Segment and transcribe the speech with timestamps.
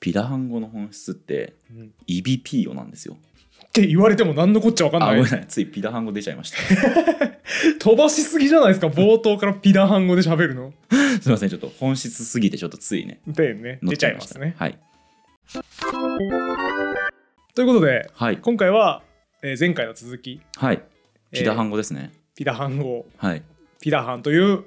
[0.00, 1.92] ピダハン語の本質ってうん。
[2.06, 3.16] イビピーヨなんですよ。
[3.68, 5.20] って言われても何のこっちゃ分かんない。
[5.20, 5.44] なさい。
[5.46, 6.56] ついピダハン語出ちゃいました。
[7.78, 8.88] 飛ばしすぎじゃないですか？
[8.88, 10.72] 冒頭からピダハン語で喋るの。
[11.20, 11.48] すいません。
[11.50, 13.78] ちょっと本質すぎてちょっとついねでね。
[13.82, 14.54] 出ちゃいますね。
[14.58, 14.78] はい。
[17.54, 18.38] ということではい。
[18.38, 19.02] 今回は、
[19.42, 20.40] えー前回の続き。
[20.56, 20.82] はい。
[21.32, 23.42] ピダハン語ですね、ピダハン語はい。
[23.80, 24.64] ピダハンという、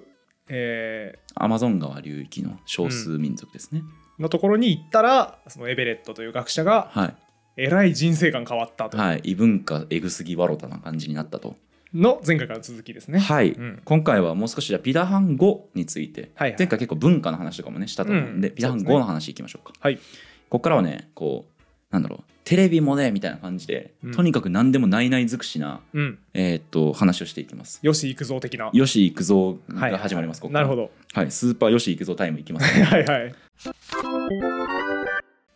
[0.49, 7.15] えアマゾン川流域の少数民族ですね、ーのところに行ったらそのエベレットという学者がはい。
[7.55, 9.21] えらい人生観変わったと、はい。
[9.23, 11.55] 異文化エグすぎわろたな感じになったと。
[11.93, 13.19] の前回からの続きですね。
[13.19, 13.81] はい、うん。
[13.85, 16.57] 今回はもう少しじゃあピダハン語について、はいはい。
[16.57, 18.41] 前回結構文化の話とかもねしたと思うん。
[18.41, 19.73] で、うんピダハン語の話いきましょうか。
[19.79, 19.97] はい。
[19.97, 20.01] こ
[20.49, 21.53] こからはねこう
[21.93, 24.11] なんだろうテレビもねみたいな感じで、うん。
[24.11, 27.79] とにかく何でもないない尽くしな、うん、えーっと話をしていきます。
[27.81, 28.71] 吉幾三的な。
[28.73, 30.65] 吉幾三はいが始まります、ここから。
[30.67, 30.91] なるほど。
[31.13, 31.31] はい。
[31.31, 33.35] スーパー吉幾三タイムいきます、ね、 はいはい。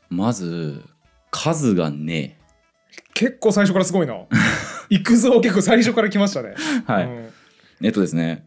[0.10, 0.84] まず
[1.32, 2.38] 数がね
[3.14, 4.16] 結構最初からすごいな。
[4.90, 6.54] 幾三結構最初から来ましたね。
[6.86, 7.30] はい、うん。
[7.82, 8.46] えっとですね。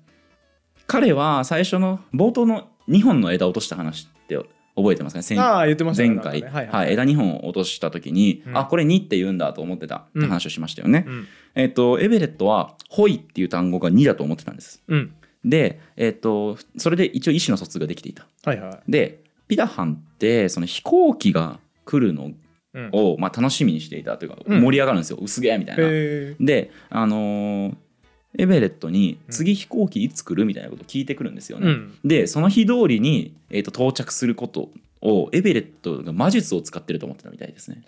[0.87, 4.37] 彼は最初の冒頭の2本の枝を落とした話って
[4.77, 5.19] 覚えてますか？
[5.19, 6.11] ね先ああ言ってましたね。
[6.11, 6.69] 前回、なんかね。
[6.71, 8.57] はい枝2本を落とした時に、うん。
[8.57, 9.97] あこれ2って言うんだと思ってた。
[9.97, 11.27] って話をしましたよね、うん。
[11.57, 14.83] えっとエベレットは「ホイ」っていう単語が2だと思ってたんです。
[14.87, 15.13] うん。
[15.45, 18.27] でえっとそれで一応意思の疎通ができていた。
[18.45, 18.91] はいはい。
[18.91, 22.31] でピダハンってその飛行機が来るの
[22.73, 22.91] うん。
[22.93, 24.61] を、まあ、楽しみにしていたというかうん。
[24.61, 27.75] 盛り上がるんですよ、薄毛みたいな、えであのー
[28.39, 29.33] エベレットにうん。
[29.33, 31.99] 次飛行機いつ来るみたいなことを聞いてくるんですよね、うん。
[32.05, 34.71] でその日通りに、えー、と到着すること
[35.03, 37.83] をエベレットが魔術を使ってると思ってたみたいですね。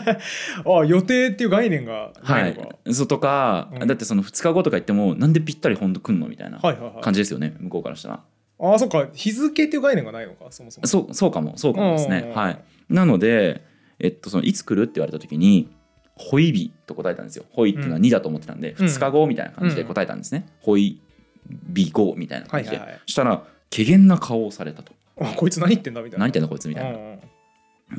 [0.64, 2.76] ああ予定っていう概念がなはいのか。
[2.86, 3.86] い、そうとか、うん。
[3.86, 7.02] だってその2日後とか言ってもなんでぴったり本当来んのみたいなはいはいはい。
[7.02, 8.20] 感じですよね、向こうからしたら。
[8.58, 10.86] ああそっか日付っていう概念がないのかそもそも。
[10.86, 12.24] そうそうかもそうかもですね。
[12.28, 13.62] うんはい、なので、
[13.98, 15.68] えっと、そのいつ来るって言われた時に
[16.16, 17.44] 「ホイビ」と答えたんですよ。
[17.50, 20.46] ホイっていうのは2だと思ってたんで、うん2日後みたいな感じで答えたんですね。
[20.60, 21.00] ホイ
[21.48, 22.76] ビ後みたいな感じで。
[22.78, 23.44] はいはいしたら
[23.74, 24.92] 怪げな顔をされたと。
[25.20, 26.26] あこいつ何言ってんだみたいな。
[26.26, 26.98] 何言ってんだこいつみたいな。
[26.98, 27.18] うん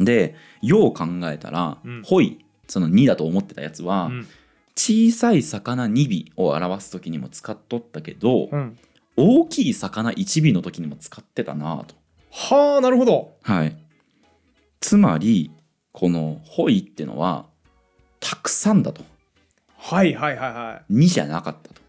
[0.04, 4.28] でよう考えたら、うんホイその2だと思ってたやつは、うん
[4.78, 8.78] 小さい魚2尾を表す時にも使っとったけど、うん。
[9.18, 11.96] 大きい魚1尾の時にも使ってたなと。
[12.32, 13.38] はあなるほど。
[13.44, 13.76] はい、
[14.82, 15.52] つまり
[15.92, 17.46] この「ホイ」ってのは
[18.20, 19.04] たくさんだと。
[19.78, 20.94] はいはいはいはい。
[20.94, 21.86] 2じゃなかったと。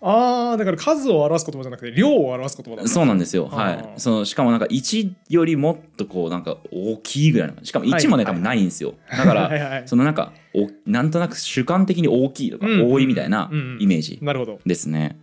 [0.00, 3.76] ああだから数を表す言葉じゃなくて量を表す言葉だそうなんですよ、あはい。
[3.78, 7.64] ー、そのしかもなんか1よりもっとこうなんか大きいぐらいの。
[7.64, 8.94] しかも1もね、はい多分ないんですよ。
[9.10, 9.82] だからはい。
[9.86, 13.82] そのなんかおなんとなく主観的に大きいとかうん多いみたいなうんうん。
[13.82, 14.60] イメージなるほど。
[14.64, 15.18] ですね。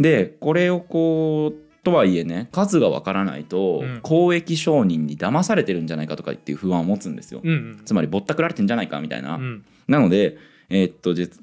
[0.00, 7.40] でこれをこうとはいえね数がわからないと、うん公益商人に騙されてるんじゃないかとかっていう不安を持つんですよ。
[7.42, 7.82] うんうん。
[7.84, 9.36] つまりぼったくられてんじゃないかみたいな。
[9.36, 10.38] うんなので、
[10.70, 11.40] えーっと実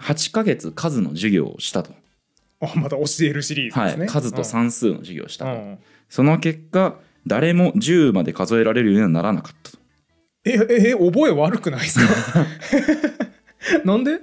[0.00, 1.92] 8ヶ月数の授業をしたと、
[2.60, 4.06] あまた教えるシリーズはい、ですね。
[4.06, 5.78] 数と算数の授業をしたと、うん
[6.08, 6.96] その結果
[7.26, 9.78] 誰も10まで数えられるようにはならなかったと。
[10.44, 12.00] えええ覚え悪くないです
[12.32, 12.46] か？
[13.84, 14.20] なんで、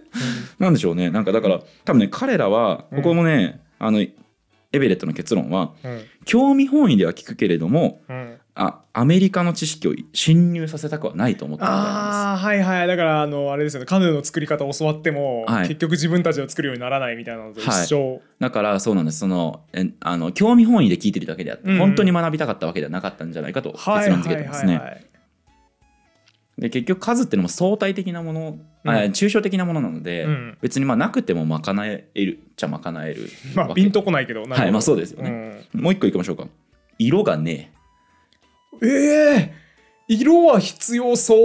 [0.59, 1.09] なんでしょうね。
[1.09, 6.01] なんかだから多分ね彼らはうんここもね、あのエベレットの結論はうん。
[6.25, 12.87] 興味本位では聞くけれどもうん、あアメリカの知識を侵入させたくはないと思ったいなんああはいはい。
[12.87, 13.85] だからあのあれですよね。
[13.85, 15.67] カヌーの作り方を教わっても、はい。
[15.67, 17.71] 結局自分たちを作るようにならないみたいなのと一緒、
[18.15, 19.19] ですだからそうなんです。
[19.19, 21.77] そのえあの興味本位で聞いてるだけであって、うん。
[21.77, 24.77] 本当に学びたかったわけではなかったんじゃないかと結論付けてますね。
[24.77, 25.05] はい
[26.57, 28.97] で結局数っていうのも相対的なもの、あうん。
[29.11, 30.57] 抽象的なものなので、うん。
[30.61, 35.65] 別にまあなくても賄えるっちゃ賄える まあピンとこないけどはいまあそうですよね。
[35.73, 35.81] うん。
[35.81, 36.47] もう一個いきましょうか。
[36.97, 37.71] 色がね
[38.81, 38.87] え。
[38.87, 39.53] え
[40.07, 41.37] 色は必要そう、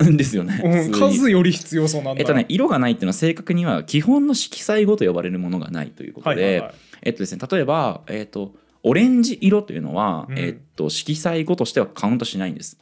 [0.00, 2.20] え ですよね、数より必要そうなんだ。
[2.20, 6.74] えっとね色がないっていうのは正確には基本の色彩語と呼ばれるものがないということで、はいはいはい。
[7.02, 10.38] えっとですね例えばえっとオレンジ色というのは、うん。
[10.38, 12.78] えっと色彩語としてはカウントしないんです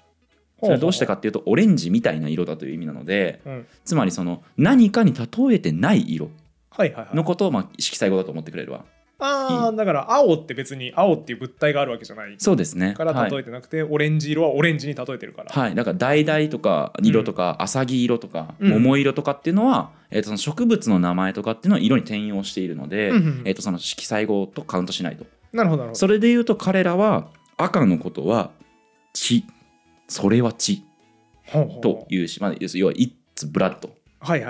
[0.65, 3.67] それはどうしてかっていうとオレンジみたいな色だという意味なのでうん。
[3.85, 6.31] つまりその何かに例えてない色
[6.71, 7.17] はいはいはい。
[7.17, 8.85] のことをまあ色彩語だと思ってくれるわ
[9.19, 12.35] ああだから青って別に青っていう物体があるわけじゃない。
[12.39, 12.95] そうですね。
[12.95, 18.71] からはい例えてなくて、オレンジ色はオレンジに例えてるから、はい、だから橙とか色とか浅木色とかうん。
[18.71, 25.25] 桃色とかっていうのは、えー、とその植物の名前とかっていうのを色に転用しているので、うんうんえー、とその色彩語とカウントしないと。
[25.53, 25.99] なるほどなるほど。
[25.99, 28.51] それで言うと彼らは赤のことは
[29.13, 29.45] 血
[30.09, 30.83] それは血。
[31.83, 33.13] というし、まあ、要は It's
[33.51, 33.89] blood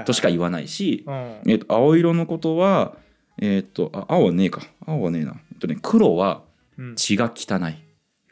[0.04, 1.14] としか言わないし、うん。
[1.46, 2.96] えー、と青色のことは
[3.40, 4.62] えっ、とあ青はねえか。
[4.86, 6.42] 青はねえな、えっとね、黒は
[6.78, 6.94] うん。
[6.96, 7.74] 血が汚い。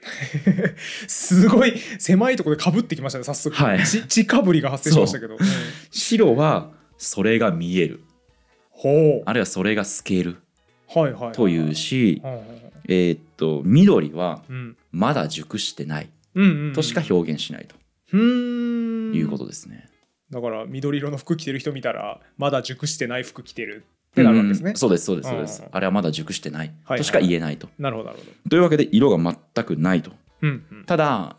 [1.06, 3.86] すごい狭いところでかぶってきましたね早速、はい。
[3.86, 5.36] ち血かぶりが発生しましたけど、う。
[5.36, 5.40] ん
[5.90, 8.00] 白はそれが見える。
[8.70, 9.22] ほう。
[9.26, 10.36] あるいはそれが透ける。
[10.88, 12.20] はいはいはいというし、
[12.88, 14.76] えーっと緑はうん。
[14.92, 16.04] まだ熟してない。
[16.04, 16.21] うんうんうん
[16.74, 17.74] としか表現しないと。
[18.12, 19.14] うーん。
[19.14, 19.88] いうことですね。
[20.30, 25.62] だから緑色の服着てる人見たらまだ熟してない服着てるってなるわけですね、うんそうですそうですそうです。
[25.62, 26.72] うんあれはまだ熟してない。
[26.84, 27.68] はいとしか言えないと。
[27.78, 28.50] なるほどなるほど。
[28.50, 30.12] というわけで色が全くないと。
[30.42, 30.84] うんうん。
[30.86, 31.36] ただ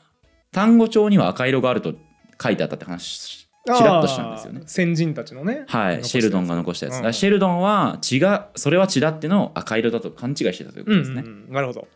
[0.51, 1.93] 単語帳には赤色があると
[2.41, 4.61] 書いてあったって話ちらっとしたんですよね。
[4.65, 5.63] 先人たちのね。
[5.67, 7.13] はい、シェルドンが残したやつ、うん。
[7.13, 11.21] シェルドンは血がそれは血だってのを赤色だと勘違いしてたということですね。
[11.21, 11.53] うんうんうん。
[11.53, 11.87] なるほど。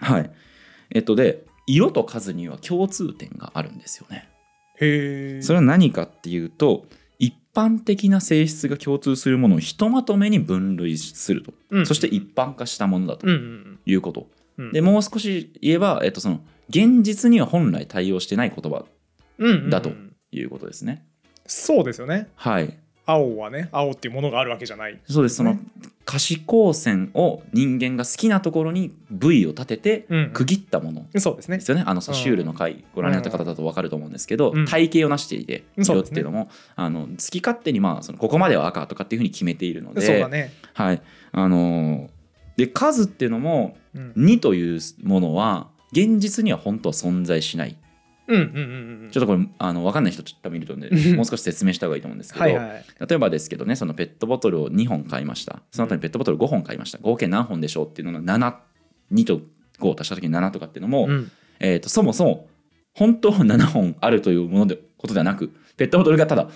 [0.00, 0.30] はい。
[0.90, 4.28] えっとで色と数には共通点があるんですよね。
[4.80, 6.86] へえそれは何かっていうと
[7.18, 14.26] 一般的な性質が共通するものをひとまとめに分類すると、うんそして一般化したものだとうんうんいうこと、
[14.58, 18.84] うんでもう少し言えば、えっと、その現実には本来対応してない言葉
[19.38, 19.90] うんうんうんだと
[20.30, 21.06] いうことですね。
[21.46, 24.98] そうですよねはい青はね青っていうものがあるわけじゃない。
[25.08, 25.36] そうです。
[25.36, 25.60] そのね
[26.04, 31.06] 可視光線を人間が好きなところに部位を立ててうん区切ったもの。
[31.18, 31.58] そうですね。
[31.58, 31.84] ですよね。
[31.86, 34.66] あのソシュールの回ご覧になった方だと分かると思うんですけど、うん。
[34.66, 40.52] 体型をなしていて色っていうのも、あの好き勝手にまあそのここまでは赤とかっていうふうに決めているのでそうだね。
[40.74, 41.02] はい。
[41.32, 42.08] あのー
[42.54, 44.12] で数っていうのもうん。
[44.16, 47.76] 2というものは現実には本当は存在しない
[48.28, 49.10] うんうんうんうん。
[49.10, 51.16] ちょっとこれあの分かんない人ちょっと見るとねうん。
[51.16, 52.84] もう少し説明した方がいいと思うんですけど、はいはい。
[53.08, 55.62] 例えばですけどねそのペットボトルを2本買いました。
[55.70, 56.98] その後にペットボトル5本買いました。
[56.98, 58.38] 合計何本でしょうっていうのが
[59.12, 59.40] 72と
[59.80, 61.30] 5を足した時に7とかっていうのも、うん。
[61.60, 62.48] えー、とそもそも
[62.94, 66.48] 本当は7本あるというものでことではなくペットボトルがただ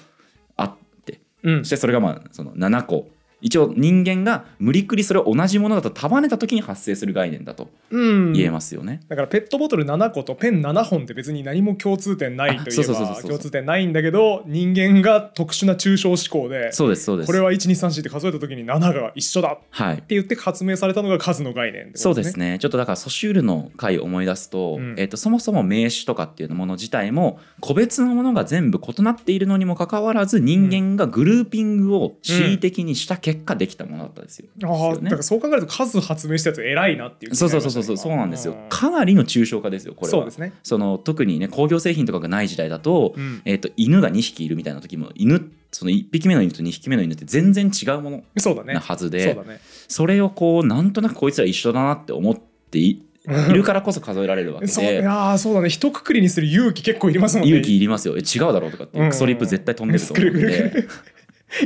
[0.56, 0.74] あっ
[1.04, 1.58] てうん。
[1.60, 3.08] そしてそれがまあその7個
[3.42, 8.32] 一応人間が無理くりそれを同じものだと束ねた時に発生する概念だとうん。
[8.32, 9.00] 言えますよね。
[9.08, 13.14] だからペットボトル7個とペン7本って別に何も共通点ないというそうそうそうそう。
[13.16, 17.26] ば共通点ないんだけど人間が特殊な抽象思考でそうですそうです。
[17.26, 22.58] これは1234って数えた時に7が一緒だってはい言って発明されたのが数の概念ってことそうですね。
[22.58, 24.94] ちょっとだからソシュールの回を思い出すと,、うん。
[24.98, 34.46] えー、とそもそも名詞とかっていうもの自体も個別のものが全部異なっているのにもかかわらず人間がグルーピングを恣意的にした結果できたものだったんですよ。
[34.62, 35.00] ああね。
[35.02, 38.52] だからそう考えると数発明したやつ偉いなっていう気そうそうそうそうそうなんですよ。
[38.52, 40.10] 今かなりの抽象化ですよこれは。
[40.12, 40.52] そうですね。
[40.62, 43.42] その特にね工業製品とかがない時代だと,、うん。
[43.44, 48.74] えー、と犬が2匹いるみたいな時も犬その1匹目の犬と2匹目の犬って全然違うものそうだね。
[48.74, 49.60] なはずで、ね。
[49.88, 53.02] それをこうなんとなくこいつら一緒だなって思ってい
[53.50, 55.68] いるからこそ数えられるわけそういでやーそうだね。
[55.68, 57.50] 一括りにする勇気結構いりますもんね。
[57.50, 58.14] 勇気いりますよ。
[58.16, 59.10] え違うだろうとかってうん。
[59.10, 60.88] クソリップ絶対飛んでると思うんでる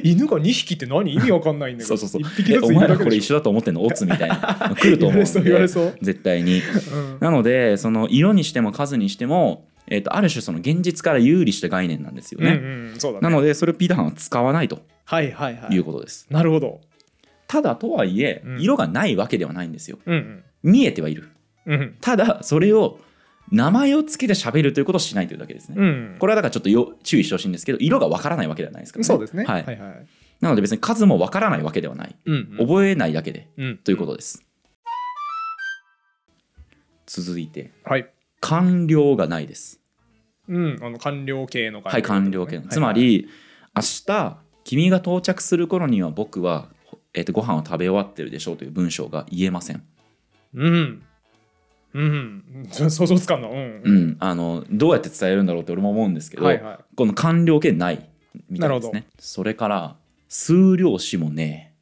[0.02, 1.14] 犬が2匹って何？
[1.14, 1.96] 意味わかんないんだけど。
[1.98, 2.30] そうそうそう。
[2.30, 3.84] 1匹ずついえお前らこれ一緒だと思ってんの？
[3.84, 4.74] オツみたいな。
[4.78, 6.58] 来ると思うん言われそう言われで絶対に。
[6.58, 7.18] うん。
[7.20, 13.22] なのでその色にしても数にしても、えー、とある種その現実から有利した概念なんですよね、うんうんそうだね。
[13.22, 14.82] なのでそれをピーターハンは使わないと。
[15.04, 15.74] はいはいはい。
[15.74, 16.80] いうことです、なるほど。
[17.48, 18.60] ただとはいえうん。
[18.60, 19.98] 色がないわけではないんですよ。
[20.06, 20.42] うん。
[20.62, 21.28] 見えてはいる。
[21.66, 21.96] うんうん。
[22.00, 23.00] ただそれを
[23.50, 26.16] 名前をつけて喋るということをしないというだけですね、うん。
[26.18, 29.04] これはだからちょっとよ注意してほしいんですけど色がわからないわけではないですからね。
[29.04, 29.44] そうですね。
[29.44, 29.64] はい。
[29.64, 30.06] はいはい。
[30.40, 32.16] なので別に数もわからないわけではない。
[32.24, 33.78] うん覚えないだけでうん。
[33.78, 34.44] ということです、
[37.06, 37.72] 続いて。
[37.84, 38.10] はい。
[38.40, 39.80] 完了がないです。
[40.48, 40.78] うん。
[40.82, 42.74] あの官僚系のはい完了形、はいはい。
[42.74, 43.28] つまり
[43.76, 46.68] 明日君が到着する頃には僕は、
[47.14, 49.82] えー、とご飯を食べ終わってるでしょうという文章が言えません、
[50.54, 51.02] うん
[51.94, 52.44] うん。
[52.70, 53.48] 想像つかんな。
[53.48, 53.82] うん。
[53.84, 54.16] うん。
[54.20, 56.78] あのどうやって伝えるんだろうって俺も思うんですけど、はいはい。
[56.94, 58.08] この完了形ない
[58.48, 59.06] みたいですね。
[59.18, 59.96] それから
[60.28, 61.74] 数量詞もね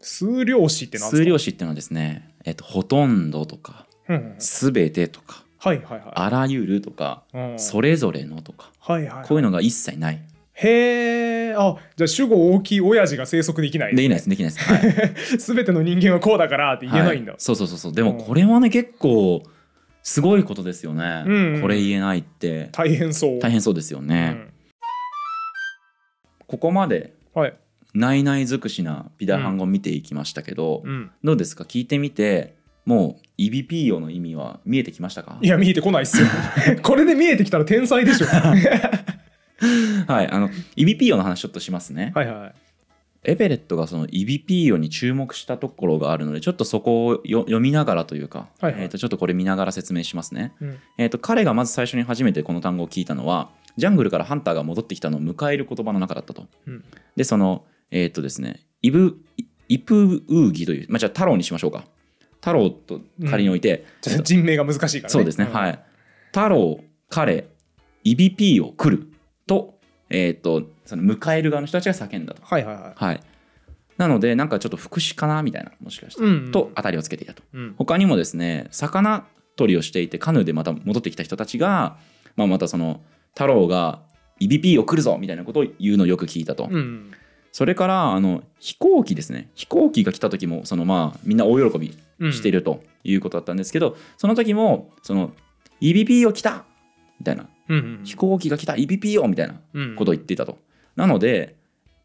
[0.00, 1.16] 数量詞って何ですか？
[1.18, 3.86] 数量詞っていうのはですね、えっとほとんどとか
[4.38, 6.02] すべてとかはいはいはい。
[6.14, 7.54] あらゆるとかうん。
[7.58, 10.20] それぞれのとかはいはいこういうのが一切ない。
[10.54, 13.96] へえあじゃあ主語大きい親父が生息できない。
[13.96, 15.14] できないですできないです、はい。
[15.40, 17.40] すべての人間はこうだからって言えないんだ、はい。
[17.40, 17.92] そうそうそうそう。
[17.92, 19.42] でもこれはね結構
[20.02, 21.60] すごいことですよね、うん。
[21.62, 22.68] これ言えないって。
[22.72, 23.38] 大変そう。
[23.40, 24.36] 大変そうですよね、
[26.46, 27.54] ここまでうん、はい、
[27.94, 31.64] ないない尽くしなピダハン語を見ていきましたけど、うん、どうですか？
[31.64, 35.38] 聞いてみてもうイビピーヨの意味は見えてきましたか？
[35.42, 36.28] いや見えてこないっすよ。
[36.84, 38.26] これで見えてきたら天才でしょ
[40.06, 42.54] はいあのイビピーヨの話ちょっとしますね、はいはい。
[43.24, 48.82] エベレットがそのイビピーヨに注目したところがあるのでちょっとそこをよ読みながらというか、はいはい。
[48.82, 50.78] えー、とちょっとこれ見ながら説明しますね、うん。
[50.98, 56.46] えー、と彼がまず最初に初めてこの単語を聞いたのはジャングルからハンターが戻ってきたのを迎える言葉の中だったと。
[56.66, 56.84] うん。
[57.16, 59.18] でそのえっ、とですねイブ
[59.68, 61.84] イプウーギという、まあ、じゃあ太郎にしましょうか。
[62.40, 65.12] 太郎と仮に置いて、ちょっと人名が難しいからね。
[65.12, 65.78] そうですね、はい。
[66.28, 67.48] 太郎彼
[68.04, 69.08] イビピーを来る
[69.46, 69.78] と,、
[70.10, 72.42] えー、とその迎える側の人たちが叫んだと。
[72.44, 72.92] はいはいはい。
[72.94, 73.20] はい、
[73.96, 76.52] なのでなんかちょっと副詞かなみたいなもしかしたら、うんうん。
[76.52, 77.42] と当たりをつけていたと。
[77.52, 77.74] うん。
[77.78, 79.26] 他にもですね魚
[79.56, 81.96] 取りをしていてカヌーでまた戻ってきた人たちが、
[82.36, 83.00] まあ、またその
[83.34, 84.00] 太郎が
[84.38, 86.68] イビピーを来るぞみたいなことを言うのをよく聞いたと。
[86.70, 87.12] うん
[87.56, 89.48] それからあの飛行機ですね。
[89.54, 95.32] 飛行機が来た時もそのまあみんな大喜びうんしているということだったんですけど、その時もその
[95.80, 96.66] EBP を来た
[97.18, 97.78] みたいなうん。
[97.78, 99.96] うん飛行機が来た EBP をみたいなうん。
[99.96, 100.58] ことを言っていたと。
[100.96, 101.54] なので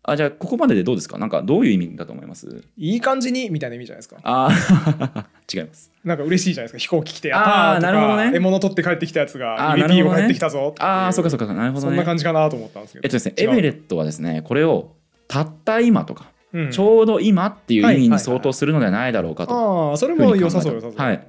[0.03, 1.17] あじゃあここまででどうですか？
[1.19, 2.63] なんかどういう意味だと思います？
[2.77, 4.17] いい感じにみたいな意味じゃないですか？
[4.23, 5.25] あー。
[5.61, 5.91] 違います。
[6.03, 6.77] なんか嬉しいじゃないですか？
[6.79, 8.23] 飛行機来てやったあーーとなるほどね。
[8.25, 10.15] か獲物取って帰ってきたやつがあーなる EVP ほどね。
[10.15, 12.03] を帰ってきたぞああそうかそうかなるほどそんなね。
[12.05, 13.01] 感じかなと思ったんですけど。
[13.05, 14.95] えっとですねエベレットはですねこれを
[15.27, 16.71] たった今とか、うん。
[16.71, 19.89] ちょうど今っていう意味にはいはいはい相当するのではないだろうかと。
[19.91, 20.97] ああそれも良さそう良さそう。
[20.97, 21.21] はい。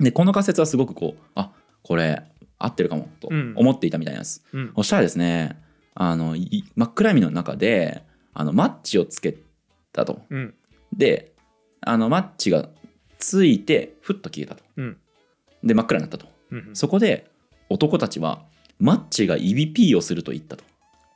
[0.00, 1.52] でこの仮説はすごくこうあ
[1.84, 2.22] これ
[2.64, 4.44] 合ってるかもとうん思っていたみたいなんです。
[4.52, 5.56] うんうんそしたらですね
[5.94, 8.02] あのい真っ暗闇の中で
[8.34, 9.36] あのマッチをつけ
[9.92, 10.22] たと。
[10.30, 10.54] うん
[10.96, 11.32] で
[11.80, 12.68] あのマッチが
[13.18, 14.62] ついてふっと消えたと。
[14.76, 14.96] うん
[15.64, 16.26] で真っ暗になったと。
[16.50, 17.30] うんそこで
[17.68, 18.42] 男たちは
[18.78, 20.64] マッチが EBP をすると言ったと。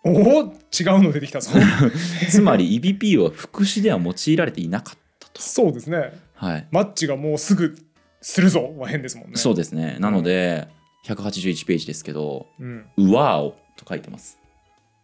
[0.05, 1.51] おお違うの出てきたぞ
[2.31, 5.43] つまり EBP は副詞では用いられていなかったと。
[5.43, 7.77] そうですねはい、マッチがもうすぐ
[8.21, 9.97] するぞは変ですもんねそうですね。
[10.01, 10.69] なので
[11.07, 14.39] 181ページですけどうん「うわーお」と書いてます。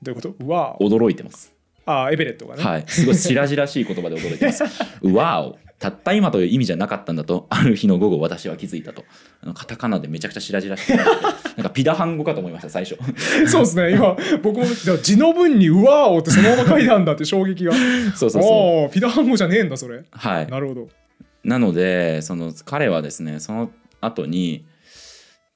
[0.02, 0.34] どういうこと？
[0.44, 1.52] うわ驚いてます。
[1.84, 2.62] ああエベレットがね。
[2.62, 4.64] はい、すごい白々しい言葉で驚いてます。
[5.02, 9.04] うわーおたった今という意味じゃなかったんだとある日の午後私は気づいたと。
[9.42, 11.06] あのカタカナでめちゃくちゃ白々しいなん
[11.64, 12.96] かピダハン語かと思いました最初。
[13.48, 13.92] そうですね。
[13.92, 17.72] 今僕もじゃあ字の文にうわーおってそのまま書いたんだって衝撃が。
[18.14, 18.94] そうそうそう。
[18.94, 20.04] ピダハン語じゃねえんだそれ。
[20.12, 20.46] はい。
[20.46, 20.88] なるほど。
[21.42, 24.64] なのでその彼はですねその後に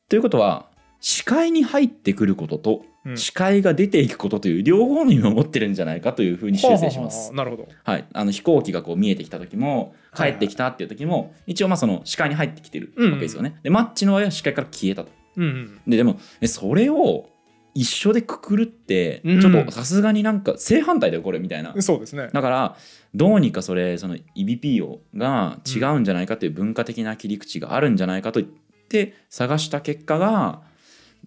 [0.09, 0.69] ということは
[1.01, 7.35] 視界に入ってくることとうん視界が出ていくことという両方の意味を持ってるんじゃないかというふうに修正しますはあは。
[7.37, 13.61] なるほどはい、あの飛行機がこう見えてきた時も帰はいはいってきたっていう時も一応まあその視界に入ってきてるうんわけですよね。
[13.63, 15.11] でマッチの場合は視界から消えたと。
[15.37, 17.29] うんうんででもえそれを
[17.75, 21.81] 一緒でくくるってうんちょっとさすがになんか正反対だよこれみたいな。
[21.81, 22.77] そうですねだから
[23.15, 28.41] どうにかそれその EBPO が違うんじゃないかという文化的な切り口があるんじゃないかと
[28.89, 30.63] 言って探した結果が、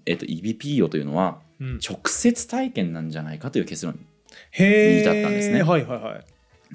[0.05, 1.79] えっと EBPO というのはうん。
[1.87, 3.99] 直接体験なんじゃないかという結論に
[5.01, 5.63] 至ったんですね。
[5.63, 6.25] はいはいはい。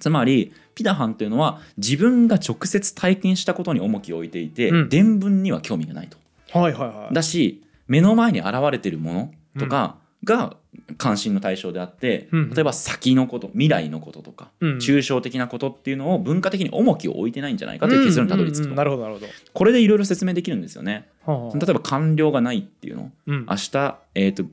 [0.01, 4.89] つまりピダハンというのは自分が直接体験したことに重きを置いていて、うん。
[4.89, 6.19] 伝聞には興味がないと。
[6.59, 7.15] はいはいはい。
[7.15, 10.57] だし目の前に現れてるものとかが
[10.99, 12.51] 関心の対象であって、うん。
[12.51, 14.77] 例えば先のこと未来のこととか、うん。
[14.79, 18.67] 抽象的なことっていうのを文化的に重きを置いてないんじゃないかという結論にたどり着くと、うん。
[18.67, 18.71] うん。
[18.73, 19.27] うんなるほどなるほど。
[19.53, 21.09] これでいろいろ説明できるんですよね。
[21.25, 21.59] はあはあ。
[21.59, 23.13] 例えば官僚がないっていうの。
[23.27, 23.47] うん。
[23.49, 24.45] 明日、えー、と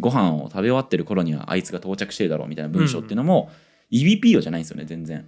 [0.00, 3.50] ご飯を食べ終わってる頃にはあいつが到着してるだろうみたいな文章っていうのも、
[3.90, 5.26] EBPO じゃないんですよね全然。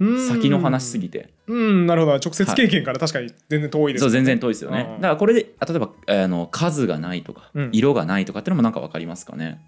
[0.00, 0.28] うん。
[0.28, 2.14] 先の話すぎて、うんなるほど。
[2.14, 5.00] 直接経験から確かに全然遠いですそう全然遠遠いですよね、うん。
[5.00, 7.70] だからこれであ例えばあの数がないとか、うん。
[7.72, 9.60] 色がないとかっていうのもなんか分かりますかね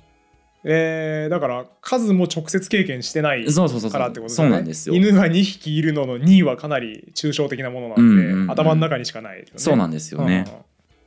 [0.62, 3.90] えー、だから数も直接経験してないそうそうそうそう。
[3.90, 4.48] からってことですね。
[4.48, 4.94] そうなんですよ。
[4.94, 8.50] 犬が2匹いるのの2はかなり抽象的なものなんで、うんうんうん。
[8.50, 10.54] 頭の中にしかないね、そうなんですよね、うん。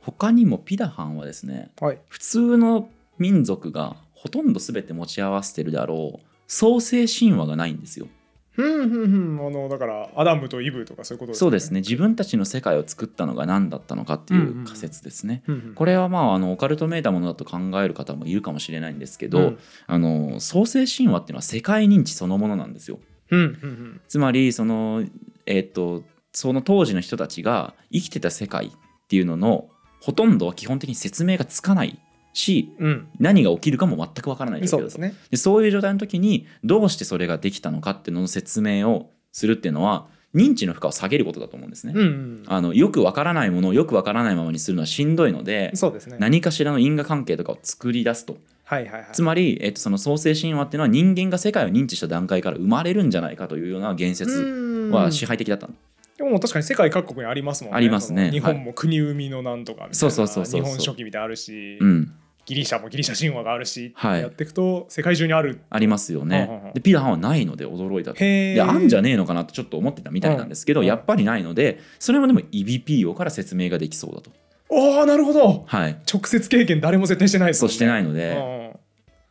[0.00, 1.98] 他にもピダハンはですねはい。
[2.08, 8.06] 普通の民族がほとんど全て持ち合わせてるであろう創世神話がないんですよ
[8.54, 11.80] ふんふんふんあのだからアダムとイブとかそういうことですそうですね。
[11.80, 19.58] 自分たちの世界を作ったのが何だったのかっていう仮説ですね、ふんこれはまああのオカルトめいたものだと考える方もいるかもしれないんですけど、うん。
[19.86, 23.00] あの創世神話っていうのは世界認知そのものなんですよ。
[23.26, 24.00] ふんふんふん。
[24.06, 25.02] つまりその
[25.46, 28.70] えっ、とその当時の人たちが生きてた世界っ
[29.08, 29.68] ていうのの
[30.00, 31.98] ほとんどは基本的に説明がつかない
[32.34, 33.08] しうん。
[33.18, 34.90] 何が起きるかも全くわからない状況だと。
[34.90, 35.14] そうですね。
[35.30, 41.94] でそういう状態の時にどうしてそれができたのかっていうのの説明をするっていうのは認知の負荷を下げることだと思うんですね。
[41.96, 46.16] うんうんあのよくわからないものをよくわからないままにするのはしんどいのでそうですね。
[46.18, 48.36] 何かしらの因果関係とかを作り出すと。
[48.64, 49.08] はいはいはい。
[49.12, 54.90] つまり、えっと、その創世神話っていうのは人間が世界を認知した段階から生まれるんじゃないかというような言説うん。
[54.90, 55.74] は支配的だったの、
[56.16, 57.76] でも確かに世界各国にありますもんね。
[57.76, 58.30] ありますね。
[58.30, 60.62] 日本も国生みのなんとかみたいな、そうそうそうそうそう。
[60.62, 62.12] 日本書紀みたいあるし、うん、
[62.46, 65.60] ギリシャもギリシャ神話があるし、はいやっていくと世界中にある。
[65.70, 66.72] ありますよはあはあはねあ。
[66.74, 68.24] でピダハンはないので驚いたと。
[68.24, 68.54] へえ。
[68.54, 74.30] であんじゃねえのかなとちょっと思ってたみたいなんですけど、うんやっぱりないのでそれもでも EBPO から説明ができそうだと。
[74.68, 75.64] おおなるほど。
[75.66, 77.60] はい、直接経験誰も絶対してないですね。
[77.60, 78.70] そうしてないのうで、ん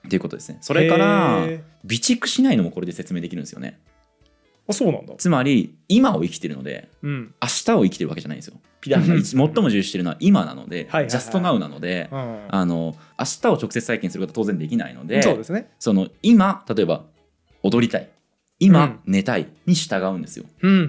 [0.08, 0.58] っていうことですね。
[0.62, 3.80] それからへ備蓄しないのもこれで説明できるんですよね。
[4.68, 12.48] あそうなんだつまり今を生きてるのでうん明日を生きてるわけじゃないんですよピダハンが一最も重視してるのは今なので、はいジャストナウなので、うん。
[12.50, 15.72] あの明日を直接体験することは当然できないのでそうですね。
[15.80, 17.06] その今例えば
[17.64, 18.10] 踊りたい。
[18.60, 20.46] 今、寝たいに従うんですよ。
[20.62, 20.82] うんうんう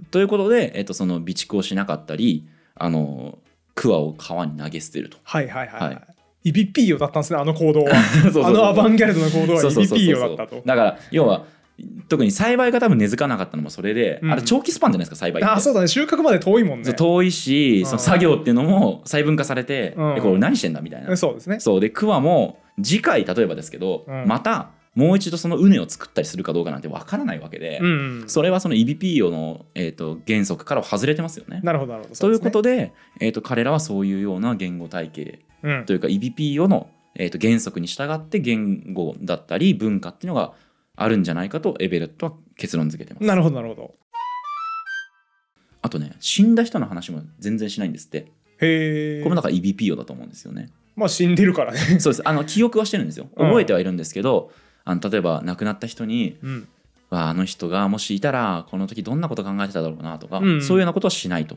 [0.00, 3.38] んということで、えっと、その備蓄をしなかったりあの
[3.74, 5.18] クワを川に投げ捨てると。
[5.22, 6.00] はいはいはい、は、はい。
[6.44, 7.92] イビピーヨだったんですねあの行動は。
[8.44, 10.62] あのアバンギャルドの行動はそうそうそうそうイビピーヨだったと。
[10.64, 11.44] だから要は
[12.08, 14.32] 特に栽培が多分根付かなかったのもそれで、うん。
[14.32, 15.50] あれ長期スパンじゃないですか栽培って。
[15.50, 15.88] あそうだね。
[15.88, 16.94] 収穫まで遠いもんね。
[16.94, 17.86] 遠いし、うん。
[17.86, 20.16] その作業っていうのも細分化されて、うん。
[20.16, 21.16] えこれ何してんだみたいな。
[21.16, 21.60] そうですね。
[21.60, 21.80] そう。
[21.80, 24.24] でクワも次回例えばですけど、うん。
[24.26, 28.28] またもう一度その畝を作ったりするかどうかなんてわからないわけで、うんうん。
[28.28, 31.60] それはその EBPO の、えー、と原則からは外れてますよね。
[31.62, 32.14] なるほどなるほど。
[32.16, 35.40] ということでで、えー、と彼らはそういうような言語体系
[35.86, 40.52] というか EBPO の、えー、と原則に従って言語だったり文化っていうのが
[40.98, 43.26] あるんじゃないかとエベレットは結論付けてます。
[43.26, 43.94] なるほどなるほど。
[45.80, 48.32] あとね死んだ人の話も全然しないんですって。
[48.60, 50.70] へえこれもだから EBPO だと思うんですよね。
[50.96, 51.78] まあ死んでるからね。
[52.00, 52.28] そうです。
[52.28, 53.28] あの記憶はしてるんですよ。
[53.36, 53.48] うん。
[53.48, 54.50] 覚えてはいるんですけど、
[54.84, 56.68] あの例えば亡くなった人にうん。
[57.10, 60.62] あの人がもしいたらこの時どんなこと考えてただろうなとか、うん。
[60.62, 61.56] そういうようなことはしないと。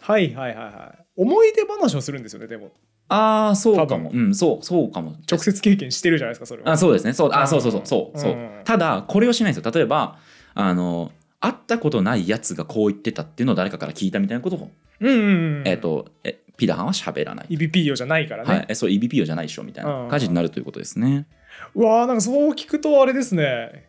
[0.00, 2.70] はいはいはいはい思い出話をするんですよねでも。
[3.08, 5.16] ああそうか多も、うん、そうそうかも。
[5.30, 6.72] 直接経験してるじゃないですかそれは。
[6.72, 7.72] あそうですねそううんあそうそう。
[7.72, 8.60] そうそうそう、うん。
[8.64, 9.72] ただこれをしないんですよ。
[9.72, 10.18] 例えば
[10.54, 21.26] あの会ったことないやつがこう言ってたっていうのを誰かから聞いたみたいなことを、うんうんうんえっ、とえピダハンは喋らない、イビピーヨじゃないからね、はい、えそう EBPO じゃないでしょみたいな感じになるということですね、
[21.74, 23.88] うわーなんかそう聞くとあれですね。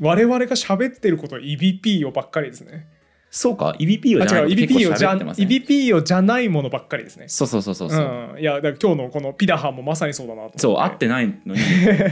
[0.00, 2.86] 我々が喋ってることはイビピーヨばっかりですね
[3.34, 7.28] そうか EBPO あじゃない違うイビピーヨじゃ結構喋ってませんイビピーヨじゃないものばっかりですね。
[7.28, 11.04] そうそうそうそうそう、うん、いやだ今日のこのピダハンもまさにそうだなとそう合って。
[11.08, 11.60] ないのに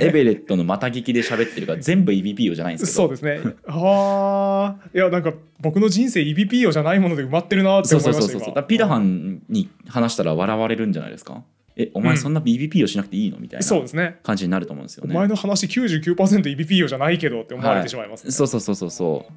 [0.00, 3.02] エベレットのまた聞きで喋ってるから全部 EBPO じゃないんですけど。
[3.02, 3.54] そうですね。
[3.66, 4.88] はあ。
[4.94, 11.44] いやなんか僕の人生イビピーヨじゃないもので埋まってるなってそう思いましたそうそうそうだからピダハンに話したら笑われるんじゃないですか。
[11.76, 14.18] えお前そんな EBPO しなくていいのみたいなそうですね。
[14.22, 15.14] 感じになると思うんですよね。
[15.14, 18.32] お前の話99%イビピーヨじゃないけどって思われてしまいます、ね。
[18.32, 19.32] そうそうそうそうそう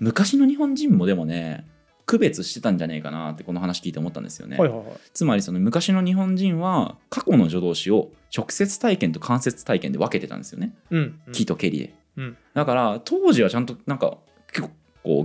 [0.00, 1.66] 昔の日本人もでもね
[2.06, 4.86] 区別してたんじゃねえかなってこの話聞いて思ったんですよね、はいはいはい。
[5.14, 11.32] つまりその昔の日本人は過去の助動詞を直接体験と間接体験で分けてたんですよね、うんうん。
[11.32, 12.36] 木とケリで、うん。
[12.54, 14.18] だから当時はちゃんとなんか
[14.52, 14.70] 結構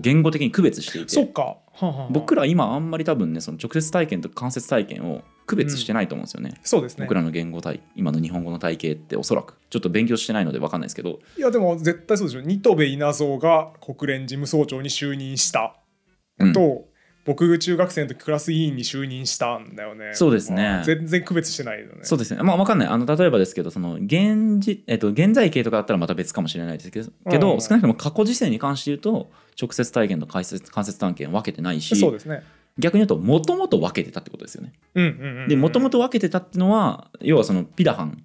[0.01, 7.05] 言語的に区別していそってか、はあは僕ら今あんまり多分ねその直接体験と間接体験を区別してないと思うんですよね、そうですね。
[7.05, 11.19] 僕らの言語体今の日本語の体系っておそらくちょっと勉強してないので分かんないですけど。
[11.37, 12.41] いやでも絶対そうでしょ。
[12.41, 15.75] 新渡戸稲造が国連事務総長に就任した。
[16.39, 16.53] うん。
[16.53, 16.85] と、
[17.25, 20.11] 僕中学生の時クラス委員に就任したんだよね。
[20.13, 20.63] そうですね。
[20.63, 21.93] まあ全然区別してないよね。
[22.03, 22.41] そうですね。
[22.43, 22.87] まあ分かんない。
[22.87, 27.61] あの例えばですけどその現時、えっと、現在形とかだったらまた別かもしれないですけど,、けどうん。
[27.61, 32.43] 少なくとも過去時世に関して言うと直接体験と間接間接体験分けてないしそうですね。
[32.77, 34.73] 逆に言うともともと分けてたってことですよね。
[34.93, 35.07] うんう
[35.45, 38.23] んでもともと分けてたってのは要はそのピダハン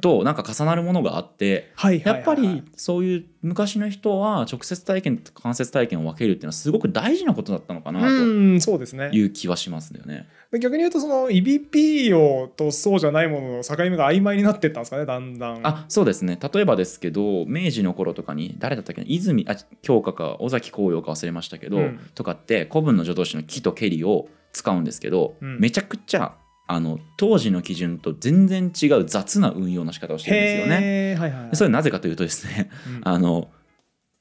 [0.00, 1.72] となんか重なるものがあって
[2.04, 9.10] やっぱりそういう昔の人は直接体験と間接体験を分けるっていうのはすごく大事なことだったのかなとうんそうですね。
[9.12, 10.26] いう気はしますよね。
[10.50, 15.66] で逆に言うとそのイビピーヨとそうじゃないものの境目が曖昧になってったんですかねだんだん。
[15.66, 16.38] あそうですね。
[16.40, 22.00] 例えばですけど明治の頃とかに誰だったっけな泉あ京香か尾崎紅葉か忘れましたけど、うん。
[22.14, 25.60] とかって古文の助動詞の「木」と「けり」を使うんですけど、うん。
[25.60, 26.34] めちゃくちゃ
[26.66, 31.16] あの当時の基準と全然違う雑な運用の仕方をしてるんですよね。
[31.18, 33.00] はいはいそれはなぜかというとですねうん。
[33.04, 33.48] あの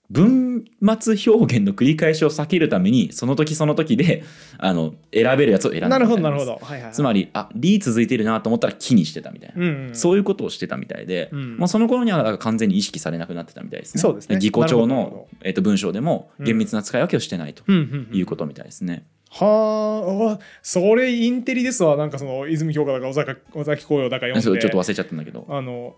[0.09, 0.65] 文
[0.99, 4.23] 末表現の繰り返しを避けるためにその時その時で
[4.59, 5.99] あの選べるやつを選んだな。
[5.99, 11.57] るないるほど、はいはいはい、つまりあ「り」続いてるなと思ったら「木」にしてたみたいな、うんうん、そういうことをしてたみたいで、うん。
[11.57, 14.01] もうその頃には完全に意識されなくなってたみたいですね。
[14.01, 14.35] そうですね。
[14.35, 16.45] 義語帳の、えっと文章でもうん。
[16.45, 18.17] 厳密な使い分けをしてないとうんうんうん。
[18.17, 19.05] いうことみたいですね。
[19.35, 21.97] はあそれインテリですわ。
[21.97, 24.61] なんかその泉鏡花だか尾崎紅葉だか読んで。
[24.61, 25.47] ちょっと忘れちゃったんだけど。
[25.49, 25.95] あの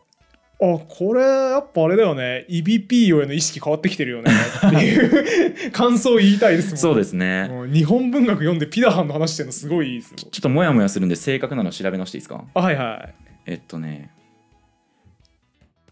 [0.61, 2.45] あこれやっぱあれだよね。
[2.49, 4.31] EBP への意識変わってきてるよね。
[4.67, 7.49] っていう感想を言いたいですもんそうですね。
[7.73, 9.95] 日本文学読んでピダハンの話してるのすごい。
[9.95, 12.45] いいですよちょっとモヤモヤするんで正確なの調べ直していいですか？
[12.53, 13.15] あはいはい。
[13.47, 14.11] えっとね、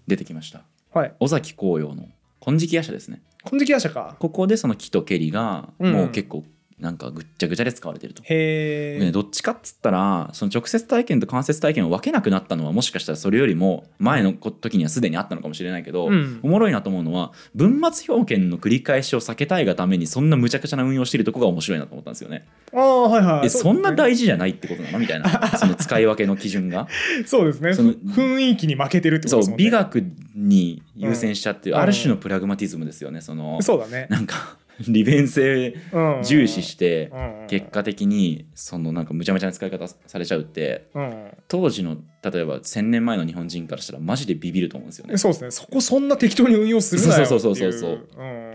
[0.08, 0.62] 出てきました。
[0.94, 1.14] はい。
[1.20, 2.08] 尾崎紅葉の
[2.40, 3.22] 金色夜叉ですね。
[3.44, 4.16] 金色夜叉か。
[4.18, 5.92] ここでその木とケリがうん。
[5.92, 6.46] もう結構
[6.84, 8.22] なんかぐっちゃぐちゃで使われてると。
[8.26, 16.40] へえね、どっちかっつったらその直接体験と間接体験を分けなくなったのはもしかしたらそれよりも前の時にはすでにあったのかもしれないけど、うん。
[16.44, 22.46] おもろいなと思うのは文末表現の繰り返しを避けたいがためにそんなむちゃくちゃな運用してるとこが面白いなと思ったんですよね。
[22.74, 23.46] ああはいはい。
[23.46, 25.00] えそんな事大事じゃないってことなの？
[25.00, 25.30] みたいな。
[25.58, 26.88] その使い分けの基準が。
[27.26, 27.74] そうですね。
[27.74, 29.66] その雰囲気に負けてるってこそうとですもんね。
[29.66, 30.04] 美学
[30.36, 31.82] に優先しちゃってる、うん。
[31.82, 33.22] ある種のプラグマティズムですよね。
[33.22, 34.08] そのそうだね。
[34.10, 34.58] なんか
[34.92, 41.28] 利便性うん重視してうん結果的にそのなんかむちゃむちゃな使い方されちゃうってうん。
[41.48, 45.18] 当時の例えば1,000年前の日本人からしたらマジでビビると思うんですよね。
[45.18, 45.52] そうですね。
[45.52, 48.08] そこそんな適当に運用するなよっていそうそうそうそうそう。
[48.18, 48.54] うん。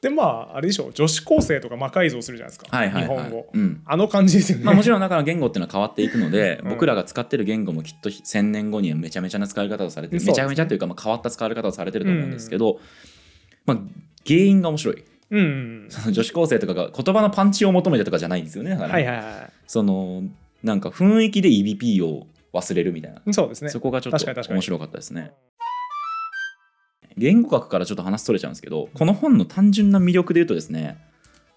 [0.00, 3.16] でまああれでしょ女子高生とか魔改造するじゃないですか、はいはいはい。
[3.16, 3.48] 日本語。
[3.52, 3.82] うん。
[3.84, 6.68] あの感じですよね、まあ、もちろんだから言語っていうのは変わっていくので、 うん。
[6.70, 10.24] 僕らが使ってる言語もきっと1,000年後にはめちゃめちゃな使い方をされてね。
[10.24, 12.78] めちゃめちゃというかまあ変わった使われ方をされてると思うんですけど、
[13.66, 13.78] まあ、
[14.28, 15.04] 原因が面白い。
[15.30, 15.38] うん。
[15.38, 18.70] うんその女子高生とかが言葉のパンチを求めてとかじゃないんですよね。
[18.70, 20.22] だから、はいはいはその
[20.62, 23.70] なんか雰囲気で EBP を忘れるみたいな、いそうですね。
[23.70, 25.32] そこがちょっと面白かったですね。
[27.16, 30.96] 言語学からちょっと話それちゃうんですけどこの本の単純な魅力で言うとですね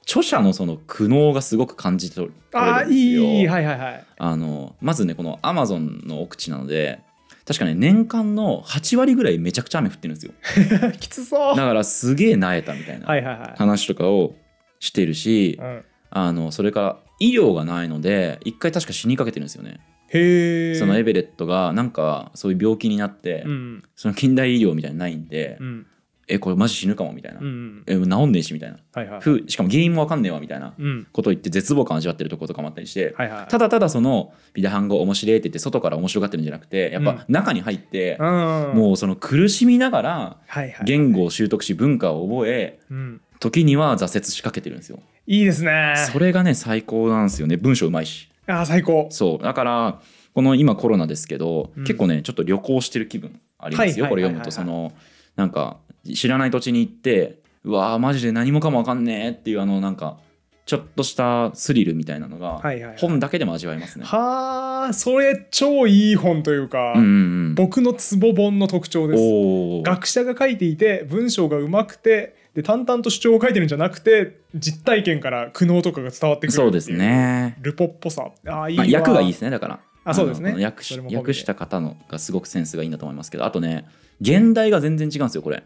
[0.02, 2.60] 著者のその苦悩がすごく感じ取れるんですよ。
[2.60, 4.06] ああいいいいはいはいはい。
[4.18, 7.00] あのまずねこのアマゾンの奥地なので
[7.46, 10.34] 確かね年間の8割ぐらいめちゃくちゃ雨降ってるんですよ。
[11.00, 11.56] きつそう。
[11.56, 14.36] だからすげえなえたみたいな話とかを
[14.80, 15.84] してるし、うん。
[16.12, 20.76] あのそれから医療がないので一回確か死にかけてるんですよね、へえ。
[20.76, 25.88] そのエベレットがなんかそういう病気になって、うんその近代医療みたいなのないんで、うん
[26.32, 28.78] えこれマジ死ぬかもみたいな、うんえ治んねえしみたいな。
[28.94, 30.74] はいはいしかも原因もわかんねえわみたいな。
[30.78, 31.08] うん。
[31.12, 40.38] ことを言って絶望感味わってるところとかもあったりして、はいはいただただそのビダハン語面白いって言って外から面白がってるんじゃなくてやっぱ中に入って、うんもうその苦しみながら
[40.86, 43.22] 言語を習得し文化を覚えうん。
[43.40, 45.00] 時には挫折しかけてるんですよ。
[45.28, 45.96] いいですね。
[46.12, 47.58] それがね最高なんですよね。
[47.58, 48.30] 文章うまいし。
[48.48, 49.08] あー最高。
[49.10, 49.44] そう。
[49.44, 50.02] だから
[50.34, 51.84] この今コロナですけど、うん。
[51.84, 54.92] 結構ねちょっと旅行してる気分ありますよ、これ読むとその
[55.36, 60.18] なんか知らない土地に行ってうわーマジで何もかもわかんねえっていうあのなんか
[60.66, 62.98] ちょっとしたスリルみたいなのがはいはいはい。
[62.98, 64.06] 本だけでも味わえますね。
[64.06, 67.08] はあそれ超いい本というか、うんうんう
[67.50, 69.20] ん、僕のツボ本の特徴です。
[69.22, 69.84] おー。
[69.84, 77.58] 学者が書いていて文章がうまくてで淡々と主張を書いてるんじゃなくて実体験から苦悩とかが伝わってくるっていそうですね。
[77.62, 78.32] ルポっぽさ。
[78.46, 80.64] あーいいまあ、わ役がいいですねだからあそうですね。
[80.64, 83.86] 訳し訳した方のがすごくセンスがいいんだと思いますけどあとね
[84.20, 85.64] 現代が全然違うんですよこれ。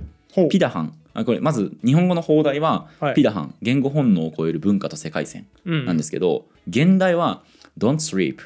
[0.49, 0.93] ピダハン。
[1.13, 3.13] あこれまず日本語の放題は、はい。
[3.15, 3.55] ピダハン。
[3.61, 5.85] 言語本能を超える文化と世界線うん。
[5.85, 7.43] なんですけど、現代は
[7.77, 8.39] Don't sleep.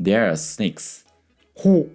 [0.00, 1.04] There are snakes.
[1.54, 1.90] ほう、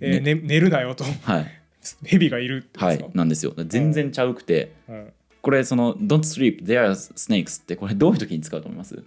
[0.00, 0.34] えーね。
[0.34, 1.04] ね寝るなよと。
[1.04, 1.46] はい、
[2.04, 3.04] 蛇がいるはい。
[3.14, 3.52] なんですよ。
[3.66, 4.72] 全然ちゃうくて。
[4.88, 6.64] うんこれその Don't sleep.
[6.64, 9.02] There are snakes ってこれどういう時に使うと思います？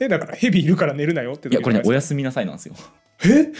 [0.00, 2.74] えだから蛇いるから寝るなよっていやこれねおややすみなさいなんですよ。
[3.24, 3.52] え？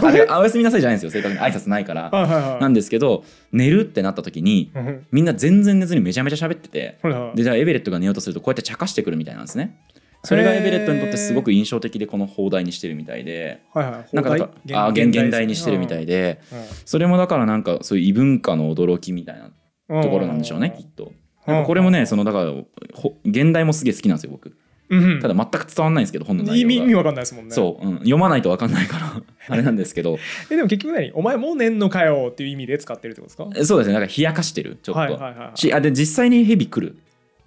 [0.28, 1.40] あおやすみなさいじゃないんですよ正確に。
[1.40, 2.10] 挨拶ないから。
[2.10, 2.62] はいはいはい。
[2.62, 5.06] なんですけど寝るってなった時にうん。
[5.10, 6.98] みんな全然寝ずにめちゃめちゃ喋ってて
[7.34, 9.76] でじゃあエベレットが寝ようとするとこうやって茶化してくるみたいなんですね。
[10.24, 13.62] それがエベレットにとってすごく印象的でこの放題にしてるみたいで。
[13.74, 14.16] はいはい。
[14.16, 16.40] なんかあ現現代にしてるみたいで。
[16.84, 19.36] それもだからなんかそういう異文化の驚きみたい
[19.88, 21.12] なところなんでしょうねきっと。
[21.44, 22.52] これもねそのだから
[22.94, 24.56] ほ現代もすげえ好きなんですよ僕
[24.92, 25.20] うん。
[25.20, 27.54] ただ全く伝わんないんですけど本の内意味意味容がわかんないですもんね。
[27.54, 30.18] そう、うん、読まないと分かんないから あれなんですけど。
[30.50, 31.10] えでも結局何？
[31.12, 33.60] お前もう寝んのかよっていう意味で使ってるってことですか？
[33.60, 33.94] えそうですね。
[33.94, 35.58] だから冷やかしてるちょっと、はいはいはいはい。
[35.58, 36.96] しあで実際に蛇来る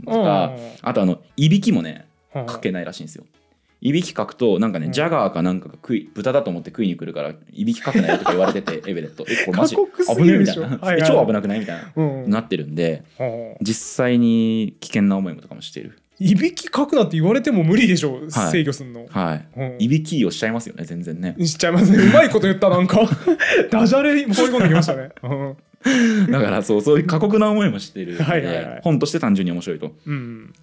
[0.05, 0.17] とか
[0.55, 3.23] うんあとあのいびきもねうん書けないらしいんですよ。
[3.81, 4.91] いびき書くとなんかね、うん。
[4.93, 9.25] ジャガーかなんかが食い豚だと思って食いに来るからいびき書くなよとか言われてて エベレット。
[9.29, 10.63] えこれマジ過酷す危ねえみたいな。
[10.63, 11.91] はいはいえ超危なくないみたいな。
[11.95, 12.29] うんうん。
[12.31, 13.55] なってるんでうん。
[13.61, 18.51] 実際に危険な思いもとかもしてるいびきかくなって言われても無理でしょ、はい。
[18.51, 19.47] 制御すんの、はい。
[19.55, 19.75] うん。
[19.79, 21.35] いびきをしちゃいますよね全然ね。
[21.45, 21.91] しちゃいます。
[21.91, 23.01] ねうまいこと言ったなんか。
[23.69, 25.09] ダジャレ放り込んできましたね。
[25.23, 25.27] う
[26.27, 26.31] ん。
[26.31, 28.81] だからそうそういう過酷な思いもしてるのではいはいはい。
[28.83, 30.53] 本として単純に面白いとうん、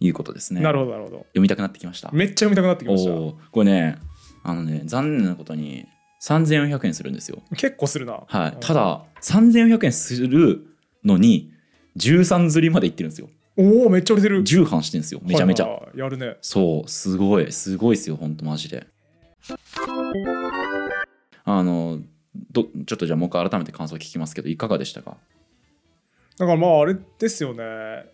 [0.00, 0.60] いうことですね。
[0.60, 1.16] なるほどなるほど。
[1.18, 2.10] 読みたくなってきました。
[2.12, 3.10] めっちゃ読みたくなってきました。
[3.10, 3.96] これね
[4.42, 5.86] あのね残念なことに
[6.22, 7.42] 3400円するんですよ。
[7.56, 8.20] 結構するな。
[8.26, 8.60] はい、うん。
[8.60, 10.66] ただ3400円する
[11.04, 11.50] のに
[11.96, 14.42] 13釣りまでいってるんですよおおめっちゃ売れてる。
[14.42, 15.20] 重版してるんですよ。
[15.22, 16.36] めちゃめちゃ、はいはいやるね。
[16.40, 17.52] そうすごい。
[17.52, 18.86] すごいですよほんとマジで。
[21.44, 22.00] あの
[22.50, 25.16] どちょっとじゃあもう一回改めて感想聞きますけどいかがでしたか？
[26.38, 28.06] だからまああれですよね。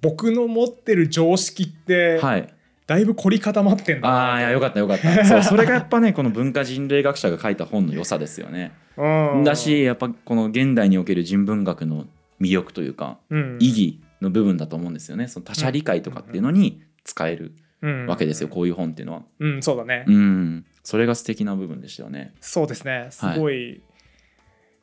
[0.00, 2.54] 僕の持ってる常識ってはい。
[2.86, 4.14] だいぶ凝り固まってんだな。
[4.14, 5.24] ああいやよかったよかった。
[5.24, 8.72] そうそれがやっぱねこの文化人類学者が書いた本の良さですよね。
[8.98, 9.44] うん。
[9.44, 12.06] だしやっぱこの現代における人文学の
[12.40, 13.58] 魅力というかうん。
[13.58, 15.28] 意義の部分だと思うんですよね。
[15.28, 18.06] その他者理解とかっていうのに使えるうん。
[18.06, 19.22] わけですよ、こういう本っていうのは。
[19.38, 20.64] うんそうだね、うん。
[20.82, 22.32] それが素敵な部分でしたよね。
[22.40, 23.08] そうですね。
[23.10, 23.82] すごい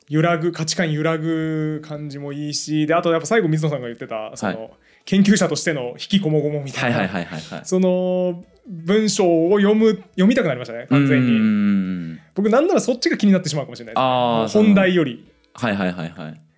[0.07, 4.69] 揺らぐ価値観揺らぐ感じもいいしであとやっぱ最後水野さんが言ってたその、は
[5.05, 7.65] 研究者としての引きこもごもみたな、はいいはいはいはいはい。
[7.65, 14.49] その文章を読む読みたくなりましたね完全うにん僕なんならそっちが気になってしまうかもしれないね。
[14.49, 15.25] 本題より。
[15.53, 16.31] はいはいはいはい。
[16.31, 16.50] あ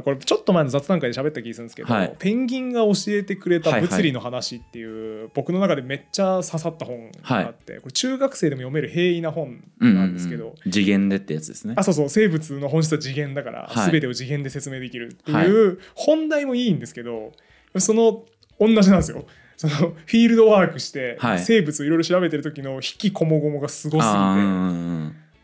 [0.00, 2.16] これちょっと前の雑談会で喋った気がするんですけど、はい。
[2.18, 3.88] ペンギンが教えてくれたはいはい。
[3.88, 11.74] 物理の話っていう、僕の中でめっちゃ刺さった本があって、これ中学生でも読める平易な本うんなんですけど、うんうん次元でってやつですね。
[11.76, 13.90] あそうそう生物の本質は次元だから、はい。
[13.90, 17.32] 全てを次元で説明できるっていう本題もいいんですけど
[17.78, 18.24] その
[18.58, 19.24] 同じなんですよ。
[19.56, 21.38] そのフィールドワークしてはい。
[21.40, 24.10] 生物をいろいろ調べてる時の引きこもごもがすごすぎて、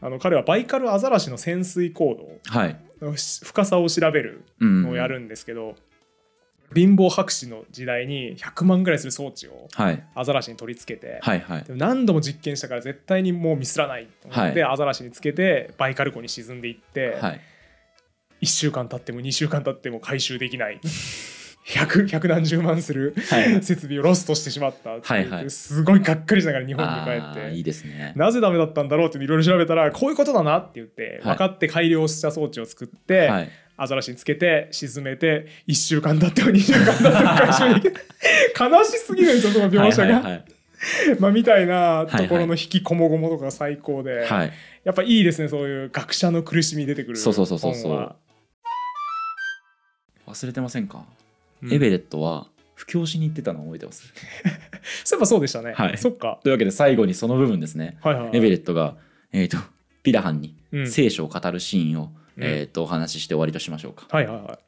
[0.00, 2.80] あの彼はバイカルアザラシの潜水行はい
[3.16, 4.82] 深さを調べるうん。
[4.82, 5.76] のをやるんですけど、
[6.74, 10.04] 貧乏博士の時代に100万ぐらいする装置をはい。
[10.14, 11.64] アザラシに取り付けて、はいはい。
[11.64, 17.40] でも何度も実験したから絶対にもうミスらないと思って、はアザラシにつけてバイカル湖に沈んでいって、はい。
[18.42, 20.80] 1週間経っても2週間経っても回収できない
[21.68, 23.62] 100 100何十万するはい。
[23.62, 25.50] 設備をロストしてしまったっはいはい。
[25.50, 27.70] すごいがっかりしながら日本にあ帰ーいいって。
[27.70, 28.12] ですね。
[28.16, 31.34] なぜダメだったんだろうっていろいろ調べたらこういうことだなって言ってはい。
[31.34, 33.50] 分かって改良した装置を作って、はい。
[33.76, 40.44] アザラシにつけて沈めて1週間経っても2週間経っても回収できない悲しすぎるんですよその描写が、はいはい
[41.18, 44.24] まあみたいなとこはいはいろの引きこもごもとか最高で、はい。
[44.24, 44.52] はい
[44.84, 48.16] やっぱいいですねそういう学者の苦しみ出てくるそうそうそうそう
[50.26, 51.04] 忘れてませんか、
[51.62, 51.72] うん。
[51.72, 54.12] エベレットは布教しに行ってたの覚えてます？
[55.04, 55.98] そういえばそうでしたね、はい。
[55.98, 56.38] そっか。
[56.42, 57.98] というわけで最後にその部分ですね。
[58.02, 58.36] はいはいはい。
[58.36, 58.96] エベレットが、
[59.32, 59.58] えー、と
[60.02, 60.90] ピラハンにうん。
[60.90, 62.44] 聖書を語るシーンを、うん。
[62.44, 64.58] えー、とお話しして終わりとしましょうか、はいはいはい。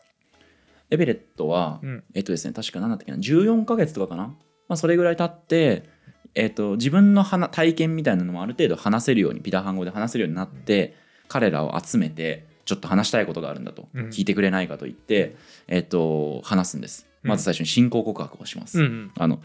[0.90, 2.04] エベレットは、うん。
[2.14, 4.34] えっ、とですね確か何だったっけな？14ヶ月とかかな、ま
[4.70, 5.88] あ、それぐらい経って、
[6.34, 10.96] えー、と自分の話体験みたいなのもある程度話せるようにピラハン語で話せるようになって、
[11.28, 14.08] 彼らを集めてちょっと話したいことがあるんだと、うん。
[14.10, 15.34] 聞いてくれないかと言って、
[15.66, 17.08] えー、と話すんです。
[17.24, 17.30] うん。
[17.30, 19.10] まず最初に信仰告白をします、うんうん。
[19.18, 19.40] あの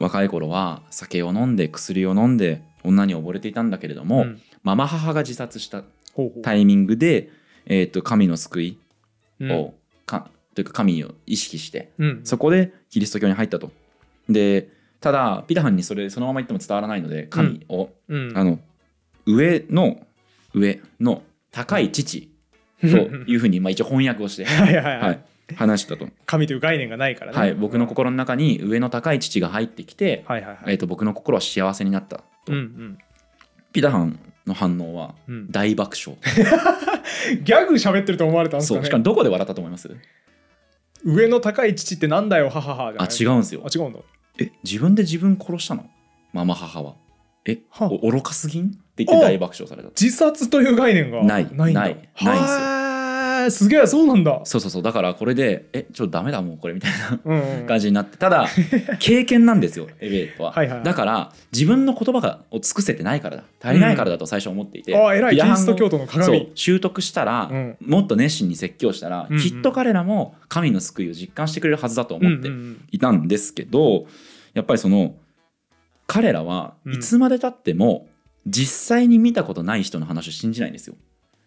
[0.00, 4.40] 若い頃は酒を飲んで薬を飲んで女に溺れていたんだけれども、うん。
[4.62, 5.82] ママ母が自殺した
[6.42, 7.28] タイミングで、
[7.66, 8.78] えー、と神の救い
[9.40, 9.52] うん。
[9.52, 9.74] を、
[10.06, 12.20] かというか神を意識してうん。
[12.24, 13.72] そこでキリスト教に入ったと。
[14.30, 14.70] で
[15.02, 18.32] ただピタハンにそれそのまま言っても伝わらないので神を、うん。
[18.34, 18.58] あの
[19.26, 19.98] 上の
[20.54, 22.33] 上の高い父
[22.90, 22.96] と
[23.30, 25.20] いうふうにまあ一応翻訳をして、 はいはい
[25.56, 32.98] 話したと、神という概念がないからね、はい、僕の心の中に上の高い父が入ってきて、はいはいはい、えー、と僕の心は幸せになったと、うんうん。
[33.72, 36.18] ピタハンの反応はうん、大爆笑。
[37.42, 38.80] ギャグ喋ってると思われたんですかね。
[38.80, 39.90] そうしかもどこで笑ったと思います？
[41.04, 43.62] 上の高い父ってなんだよははあ違うんですよ。
[43.64, 43.98] あ違うんだ。
[44.38, 45.90] え自分で自分殺したの？
[46.32, 46.94] ママ母は。
[47.44, 48.78] えはお愚かすぎん？
[48.94, 49.88] って言って大爆笑された。
[49.88, 52.84] 自殺という概念がないないないないんですよ。
[53.50, 54.40] すげえそうなんだ。
[54.44, 54.82] そうそうそう。
[54.82, 58.16] だからこれでえちょっとダメだもうこれみたいなうんうん感じになって。
[58.16, 58.46] ただ
[59.00, 60.52] 経験なんですよエベレットは。
[60.52, 60.84] はいはいはい。
[60.84, 63.44] だから自分の言葉がを尽くせてないからだ。
[63.60, 65.36] 足りないからだと最初思っていて、あ偉い。
[65.36, 67.76] キリスト教徒のそう鏡習得したら、うん。
[67.84, 69.42] もっと熱心に説教したら、うんうん。
[69.42, 74.06] きっと彼らも神の救いを実感してくれるはずだと思ってうんうんいたんですけど、
[74.54, 75.14] やっぱりその
[76.06, 76.94] 彼らはうん。
[76.94, 78.06] いつまでたっても
[78.46, 80.96] 実際に見たことない人の話を信じないんですよ。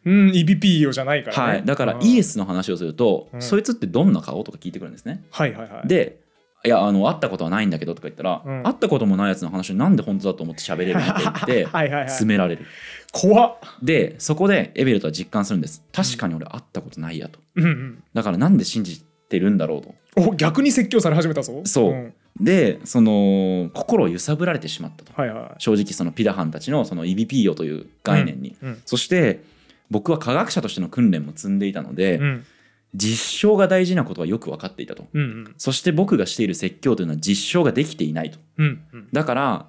[0.05, 1.53] うん、イビピーヨじゃないからね。
[1.53, 5.23] はい、だからうんイエスの話をすると、うんそいつってどんな顔とか聞いてくるんですね？
[5.31, 5.88] はいはいはい。
[5.88, 6.21] で
[6.65, 12.10] いやあの会ったことはないんだけどとか言ったら、うん会ったこともないやつの話をなんで本当だと思って喋れるのって言って はいはいはい。
[12.10, 12.65] 詰められる。
[13.12, 13.57] 怖っ。
[13.83, 18.03] でそこでエベルトは実感するんです確かに俺会ったことないやとうんうん。
[18.13, 19.95] だからなんで信じてるんだろうと
[20.29, 21.62] お逆に説教され始めたぞ。
[21.65, 25.13] そうんでその心を揺さぶられてしまったと。
[25.19, 28.56] はいは正直そのピダハンたちのそのイビピーヨという概念に、い。
[28.62, 28.82] うん。
[28.86, 29.43] そして
[29.89, 32.45] 僕は科学者としての訓練も積んでいたので、うん。
[32.93, 35.08] 実証が大事なことはよく分かっていたと。
[35.13, 35.56] うんうん。
[35.58, 38.39] そして僕がしている説教というのは実証ができていないと。
[38.58, 39.08] うんうん。
[39.12, 39.65] だから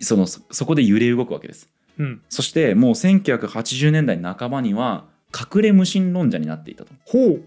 [0.00, 1.68] そのそそこで揺れ動くわけです。
[1.98, 2.22] うん。
[2.28, 6.92] そしてもう1980年代半ばには隠れ無神論者になっていたと。
[7.06, 7.44] ほう。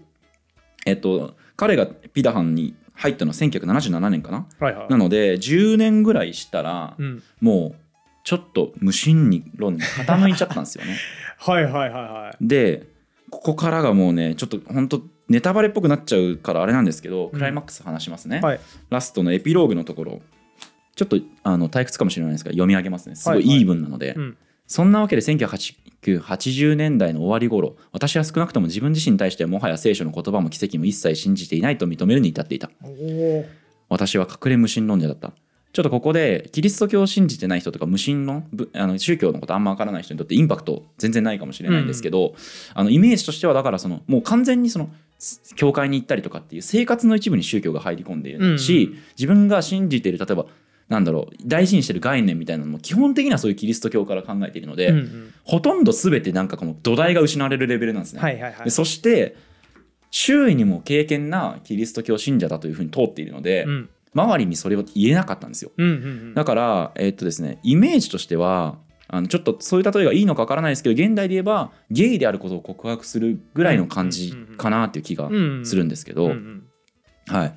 [0.84, 4.46] えっと彼がピダハンに入ったのは1977年かな？
[4.58, 4.88] はいはい。
[4.88, 7.22] なので10年ぐらいしたらうん。
[7.40, 7.76] もう
[8.24, 10.96] ちょっと無神論に傾いちゃったんですよね。
[11.38, 12.46] はいはいはいはい。
[12.46, 12.88] で
[13.30, 18.60] ここからがもうねちょっと本当ネタバレっぽくなっちゃうからあれなんですけど、クライマックス話しますね、はい。
[18.90, 20.22] ラストのエピローグのところ。
[20.94, 23.16] ちょっとあの退屈かもしれないですが読み上げますね。
[23.16, 23.56] すごいはいはい。
[23.58, 24.36] いい文なので、うん。
[24.66, 25.74] そんなわけで1980
[26.06, 32.70] 1980年代の終わり頃私は少なくとも自分自身に対してはもはや聖書の言葉も奇跡も一切信じていないと認めるに至っていた。
[33.88, 35.32] 私は隠れ無神論者だった。
[35.72, 42.34] ちょっとここでキリスト教を信じてない人とか無神論ぶあの宗教のことあんま分からない人にとってインパクト全然ないかもしれないんですけど、
[42.72, 44.88] あのイメージとしてはだからそのもう完全にその
[45.54, 48.98] 教会に行ったりとかっていう生活の一部に宗教が入り込んでいるし、うん。
[49.18, 50.46] 自分が信じている例えば
[50.88, 55.34] なんだろう大事にしてる概念みたいなのも基本的にはそういうキリスト教から考えているので、うんうん。
[55.44, 58.20] ほとんど全てなんかこの土台が失われるレベルなんですね。
[58.20, 58.64] はいはいはい。
[58.64, 59.36] でそして
[60.10, 63.88] 周囲にも敬虔なキリスト教信者だというふうに通っているので、うん。
[64.14, 65.72] 周りにそれを言えなかったんですよ。
[65.76, 65.96] うんうんう
[66.30, 66.34] ん。
[66.34, 75.28] だから、えっとですね、イメージとしてはあのちょっとそういう例えがいいのかわからないですけど現代で言えばゲイであることを告白するぐらいの感じかなっていう気が
[75.64, 76.32] するんですけど、
[77.26, 77.54] はい。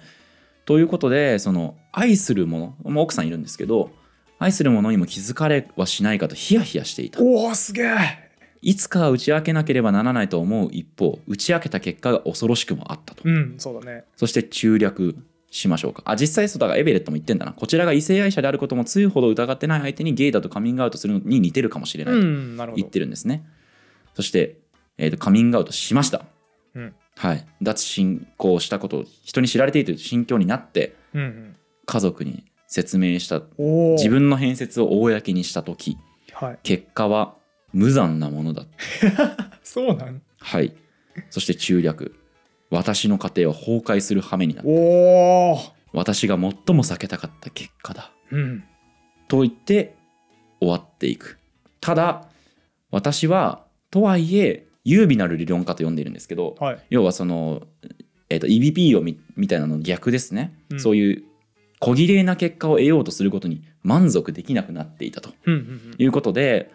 [0.70, 3.90] ということでその愛するもの、まあ、奥さんいるんですけど
[4.38, 7.20] 愛するものにも気づかれはしないかとヒヤヒヤしていた。
[7.20, 7.88] おおすげえ
[8.62, 13.24] いつかは打ち明けなければならないと思う一方打ち明けた結果が恐ろしくもあったと。
[13.26, 15.16] うんそうだねそして中略
[15.50, 16.04] しましょうか。
[16.06, 17.54] あ、実際そうだからエベレットも言ってんだな。
[17.54, 23.44] こちらが異性愛者であることもついほど疑ってない相手にゲイだとカミングアウトするのに似てるかもしれなういと言ってるんですね。
[24.14, 24.60] そして、
[25.00, 26.26] えーと、カミングアウトしました。
[26.76, 27.46] うんはい。
[27.62, 31.56] 脱信仰したことを人に知られているという心境になって、うんうん
[31.86, 33.42] 家族に説明した、
[33.98, 35.98] 自分の変説を公にしたとき、
[36.32, 37.36] はい結果は
[37.74, 38.66] 無残なものだ。
[39.64, 40.22] そうなん？
[40.40, 40.74] はい。
[41.30, 42.16] そして中略。
[42.70, 44.72] 私の家庭は崩壊する羽目になった。
[45.92, 46.54] 私が最も
[46.84, 48.12] 避けたかった結果だ。
[48.32, 48.64] うん
[49.28, 49.96] と言って
[50.60, 51.38] 終わっていく
[51.82, 52.30] ただ
[52.92, 56.80] 私はとはいえ優美なる理論家と呼んでいるんですけどはい。
[56.90, 57.64] 要はその、
[58.30, 60.80] えー、と EBP をみみたいなのの逆ですね、うん。
[60.80, 61.24] そういう
[61.80, 65.30] 小綺麗な結果を得ようとすることに満足できなくなっていたと
[65.98, 66.72] いうことで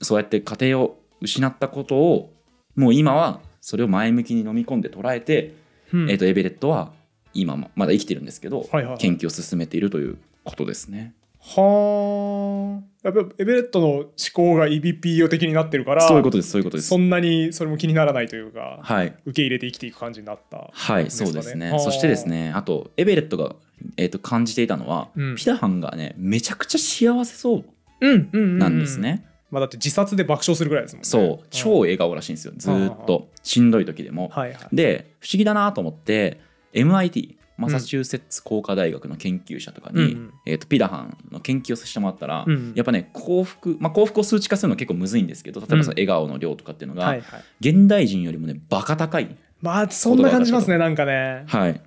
[0.00, 2.32] そうやって家庭を失ったことを
[2.76, 5.54] もう今はそれを前向きに飲み込んで捉えて、
[5.92, 6.10] うん。
[6.10, 6.92] えー、とエベレットは
[7.32, 8.98] 今もまだ生きてるんですけど、はいはいはい。
[8.98, 11.14] 研究を進めているということですね。
[11.46, 16.88] はあやっぱエベレットの思考が EBPO 的になってるからそういうことですそういうことです。
[16.88, 16.96] そ。
[16.96, 19.14] んなにそれも気にならないというか、はい。
[19.26, 21.70] 受け入れて生きていく感じになったはい、ねそうですね。
[21.70, 21.76] は。
[21.76, 23.56] あそしてですね、あと、エベレットが、
[23.98, 25.36] えー、と感じていたのは、うん。
[25.36, 27.64] ピダハンがね、めちゃくちゃ幸せそう
[28.00, 29.26] うんうんうんなんですね。
[29.50, 31.04] まあだって自殺で爆笑するぐらいですもんね。
[31.04, 31.80] そう、超ん。
[31.80, 33.28] 笑顔らしいんですよ、ずーっと。
[33.42, 34.30] しんどい時でも。
[34.32, 34.74] はいはい。
[34.74, 36.40] で、不思議だなと思って、
[36.72, 40.34] MIT、マサチューセッツ工科大学の研究者とかに、うんうん。
[40.46, 47.44] えー、とピダハンの研究をさせてもらったら、うんやっぱね幸福、まあ、幸福を数値化するの結構むずいんですけど例えばそのうん笑顔の量とかっていうのが、はいはい。
[47.60, 49.36] 現代人よりもねバカ高い。
[49.60, 51.44] まあそんな感じしますねなんかね。
[51.46, 51.80] はい。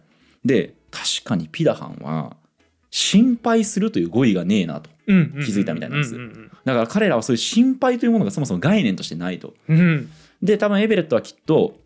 [0.45, 2.37] で、確かにピダハンは、
[2.89, 4.89] 心配するという語彙がねえなと。
[5.07, 6.15] うんうんうん気づいたみたいなんです。
[6.15, 9.53] うんだから彼らはそういう心配というものがそもそも概念としてないと。
[9.69, 10.09] うんうん。
[10.41, 11.79] で、多分エベレットはきっと、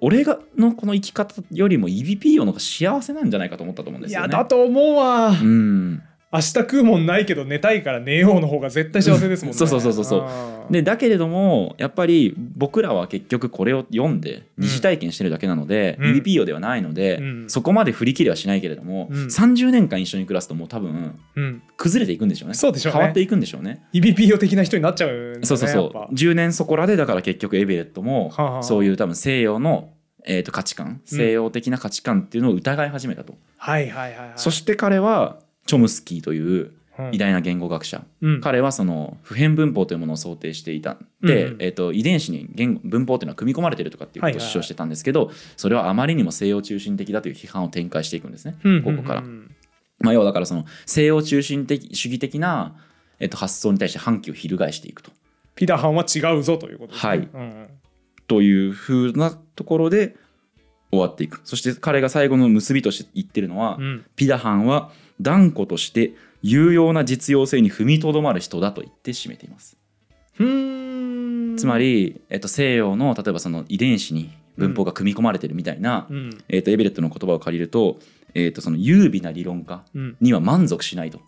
[0.00, 4.28] 俺がのこの生き方よりも EBPO の方が幸せなんじゃないかと思ったと思うんですよね。
[4.28, 6.02] いやだと思うわうん。
[6.32, 9.58] 明日食うもんないけど寝たいから寝ようの方が絶対幸せですもんね。
[9.58, 10.72] そうそうそうそうそう。
[10.72, 16.16] でだけれどもやっぱり僕らは結局これを読んで二次体験してるだけなので、うん。
[16.16, 17.48] EBPO ではないので、うん。
[17.48, 19.26] そこまで振り切りはしないけれども、うん。
[19.26, 21.62] 30年間一緒に暮らすともう多分うん。
[21.76, 22.54] 崩れていくんでしょうね。
[22.54, 22.98] そうでしょうね。
[22.98, 23.84] 変わっていくんでしょうね。
[23.94, 25.76] EBPO 的な人になっちゃうんですそうそうそう。
[25.84, 26.14] よねやっぱ。
[26.14, 29.90] 10年そこらでだから結局エベレットもそういう多分西洋の、
[30.24, 34.32] えー、と価値観西洋的な価値観っていうのを疑い始めたと、はいはいはいはい。
[34.34, 38.40] そして彼はチョムスキーといううん偉大な言語学者、うん。
[38.40, 40.96] 彼はその普遍文法というものを想定していた。
[41.22, 41.52] で、うん。
[41.54, 49.22] うんえー、と遺伝子に言語文法というのは組み込まれているとかっていうことを主張してたんですけど、それはあまりにも西洋中心的だという批判を展開していくんですね、うんここから。
[50.00, 52.76] まあ、要はだからその西洋中心的主義的な、
[53.18, 55.10] えっと発想に対して反旗を翻していくと。
[55.54, 57.08] ピダハンは違うぞということですね。
[57.10, 57.18] はい。
[57.18, 57.68] うんうん。
[58.26, 60.16] というふうなところで
[60.90, 61.40] 終わっていく。
[61.44, 64.04] そして彼が最後の結びとして言ってるのは、うん。
[64.16, 69.76] ピダハンは断固として有用な実用性に踏みとどまる人だと言って締めています。
[70.34, 71.56] ふーん。
[71.56, 76.38] つまり、えっと、西洋の例えばその遺伝子に文法が組み込まれてるみたいな、うん。
[76.48, 77.98] えっと、エベレットの言葉を借りると,、
[78.34, 80.16] えっとその優美な理論家うん。
[80.20, 81.20] には満足しないと。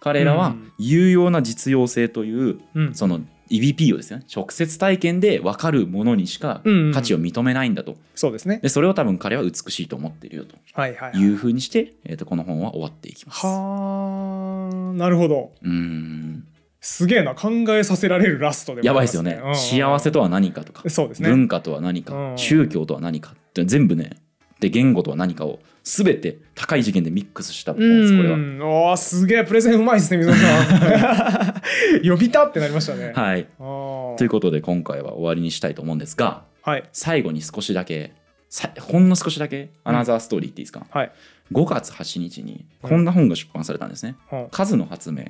[0.00, 0.72] 彼らはうん。
[0.78, 2.94] 有用な実用性といううん。
[2.94, 6.92] その EBP をですね直接体験で分かるものにしかうんうん。
[6.92, 7.96] 価値を認めないんだと。
[8.14, 8.60] そうですね。
[8.62, 10.56] でそれを多分彼は美しいと思っているよと。
[10.74, 11.20] はいはいはい。
[11.20, 13.46] いうふうにして、えー、とこの本は終わっていきます。
[13.46, 15.52] はあなるほど。
[15.62, 16.46] うーん。
[16.80, 17.34] すげえな。
[17.34, 19.56] 考えさせられるラストでもやばいですよね、うん。
[19.56, 21.28] 幸せとは何かとか、そうですね。
[21.28, 22.38] 文化とは何か、うん。
[22.38, 24.16] 宗教とは何かって全部ね。
[24.58, 28.36] で言語とは何かを全て高い次元でミックスしたこれは。
[28.36, 28.60] ん。
[28.62, 31.62] おーすげえプレゼンうまいですね水野さん。
[32.08, 33.12] 呼びたってなりましたね。
[33.14, 36.88] はい、ということで今回は終わりにしたいと思うんですがはい。
[36.92, 38.12] 最後に少しだけ
[38.48, 41.12] さほんの少しだけアナザーストーリーっていいですか、はい。
[41.52, 44.16] 5月8日にこんな本が出版されたんですね。
[44.30, 45.24] は数の発明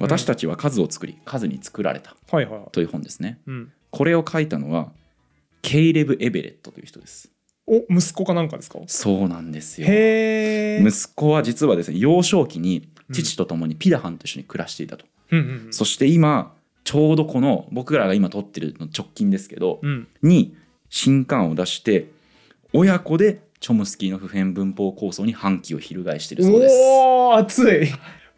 [0.00, 2.60] 私たちは数を作り数に作られたはいはい。
[2.72, 3.38] という本ですね。
[3.46, 3.72] うん。
[3.90, 4.92] これを書いたのは
[5.62, 7.30] ケイレブ・エベレットという人です。
[7.68, 8.78] お息子かなんかですか？
[8.86, 9.86] そうなんですよ。
[9.88, 16.54] 息子は実はですね幼少期に父と共にピダハンと一緒に暮らしていたと、うんうんそして今
[16.84, 20.08] ちょうどこの僕らが今撮ってるの直近ですけど、うん。
[20.22, 20.56] に
[20.88, 22.06] 新刊を出して
[22.72, 26.74] 親子でチョムスキーの普遍文法構想に反旗を翻しているそうです。
[26.74, 27.88] おお熱い。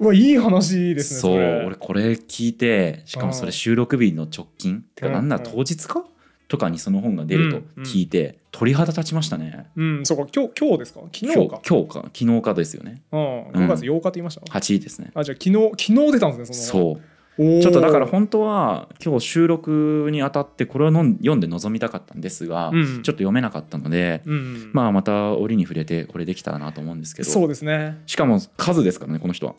[0.00, 5.28] うわいい話ですねそうれ俺これ聞いてしかもそれ収録日の直近てかうんなん。
[5.28, 6.04] なら当日か？
[6.50, 9.70] とかにその本が出ると聞いて鳥肌立ちましたね。
[9.76, 10.26] うんそうか。
[10.34, 11.00] 今日今日ですか？
[11.12, 11.62] 昨今日日か。
[11.66, 12.10] 今日か。
[12.12, 13.02] 昨日かですよね。
[13.12, 13.20] うん。
[13.50, 15.12] 5月8日って言いました、8位ですね。
[15.14, 16.94] あじゃあ昨日昨日出たんですねその。
[16.96, 17.00] そ
[17.38, 17.58] う。
[17.58, 22.84] うちょっとだから本当は今日収録にあたってこれを読んで臨みたかったんですが、うん。
[22.84, 24.70] ちょっと読めなかったので、うんうん。
[24.72, 27.30] まあまた折に触れてこれできたらなと思うんですけど。
[27.30, 28.02] そうですね。
[28.06, 29.54] しかも数ですからねこの人は。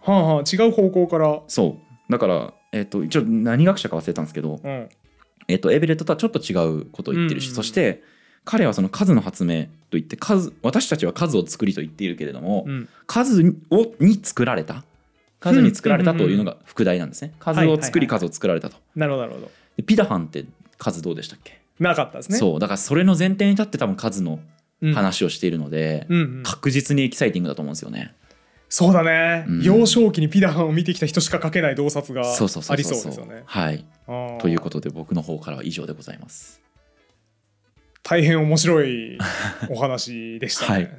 [0.00, 1.40] はあはあ違う方向から。
[1.46, 2.12] そう。
[2.12, 4.88] だから、えっと一応何学者か忘れたんですけど、うん
[5.48, 7.54] えっとエベレットとはちょっと違うことを言ってるし、うん。
[7.54, 8.02] そして
[8.44, 12.88] 彼はその数の発明といって数私たちは数を作りと言っているけれども、うん。
[13.06, 14.84] 数をに作られた？
[15.40, 17.32] 数に作られたというのが副題なんですね。
[17.38, 18.76] 数を作り数を作られたと。
[18.94, 19.50] なるほどなるほど。
[19.76, 20.44] でピダハンって
[20.78, 21.60] 数どうでしたっけ？
[21.78, 22.38] なかったですね。
[22.38, 22.60] そう。
[22.60, 24.40] だからそれの前提に立って多分数の
[24.80, 26.42] うん話をしているので、うんうん。
[26.44, 28.14] 確実にエキサイティングだと思うんですよね。
[28.68, 29.62] そうだね、うん。
[29.62, 33.42] 幼少期にピダハンを見てきた人しか書けない洞察がそうそうそうありそうですよね。
[33.46, 33.84] はい。
[34.40, 36.60] ということで僕の方からは以上でございます。
[38.02, 39.18] 大変面白い
[39.70, 40.90] お話でしたね、はい。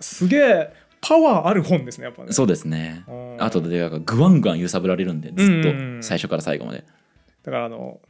[0.00, 2.32] すげえパワーある本ですねやっぱね。
[2.32, 3.04] そうですね。
[3.08, 3.36] うん。
[3.38, 6.84] あとでグワングワン揺さぶられるんでずっと最初から最後まで。
[7.44, 8.00] だからあの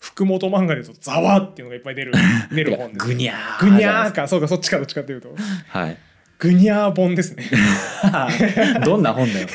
[0.00, 2.12] 福本漫画でとざわっていうのがいっぱい出る
[2.50, 4.26] 出る本ですグニャーグニャーか。
[4.26, 5.32] そうかそっちかどっちかっていうと。
[5.68, 5.96] はい。
[6.42, 7.44] グニャー本ですね。
[8.84, 9.46] どんな本だよ。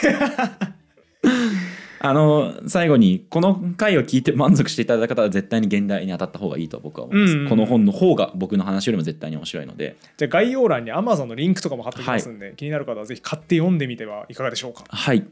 [2.00, 7.50] あの最後にこの回を聞いて満足していただいた方は絶対に現代に当たった方がいいと僕は思います、うんうん。
[7.50, 9.98] この本の方が僕の話よりも絶対に面白いので。
[10.16, 14.86] じゃあ概要欄に Amazon のリンクとかも貼っておきますんで、気になる方はぜひ買って読んでみてはいかがでしょうか。
[14.88, 15.26] はい。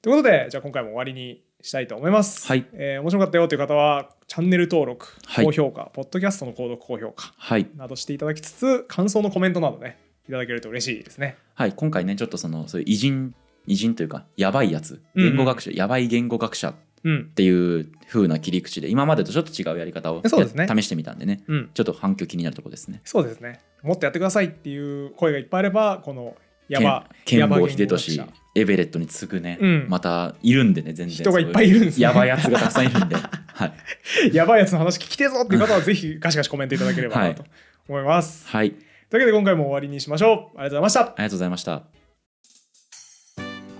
[0.00, 2.64] ということでじゃあ今回も終わりにしたいと思います、はい。
[2.72, 5.44] えー面白かったよという方はチャンネル登録はい。
[5.44, 7.66] 高評価、ポッドキャストの購読高評価はい。
[7.76, 9.98] などしていただきつつ感想のコメントなどね
[10.28, 11.36] いただけると嬉しいですね。
[11.54, 13.34] はい今回ねちょっとそのそういう偉人
[13.66, 15.28] 偉人というかやばいやつうんうん。
[15.30, 17.26] 言語学者、やばい言語学者っうん。
[17.34, 20.30] ていう風な切り口で今までとちょっと違うやり方をね。
[20.56, 21.42] や試してみたんでね。
[21.46, 21.70] うん。
[21.74, 23.00] ちょっと反響気になるところですね。
[23.04, 23.60] そうですね。
[23.82, 26.34] もっとやってくださいっていう声がいっぱいあればこの
[26.68, 27.98] やばやばケンケンボー言語学者。
[27.98, 29.86] 秀俊エベレットに次ぐね、うん。
[29.90, 31.16] またいるんでね全然。
[31.16, 32.04] 人がいっぱいいるんですね。
[32.04, 33.16] やばいやつがたくさんいるんで。
[33.54, 37.44] はい、やばいやつの話聞きてえぞっていう方はぜひガシガシコメントいただければなと
[37.88, 38.74] 思います、はい、
[39.14, 40.32] というわけで今回も終わりにしましょう。
[40.32, 41.00] ありがとうございました。
[41.00, 41.82] ありがとうございました。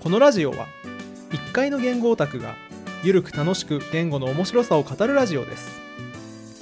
[0.01, 0.67] このラジオは
[1.31, 2.55] 1階の言語オタクが
[3.03, 5.85] ゆるく楽しく言語の面白さを語るラジオです。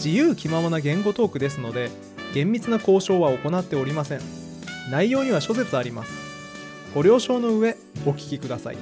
[0.04, 1.92] 自由気ままな言語トークですので
[2.34, 4.22] 厳密な交渉は行っておりません
[4.92, 6.12] 内容には諸説あります
[6.94, 8.78] ご了承の上お聞きください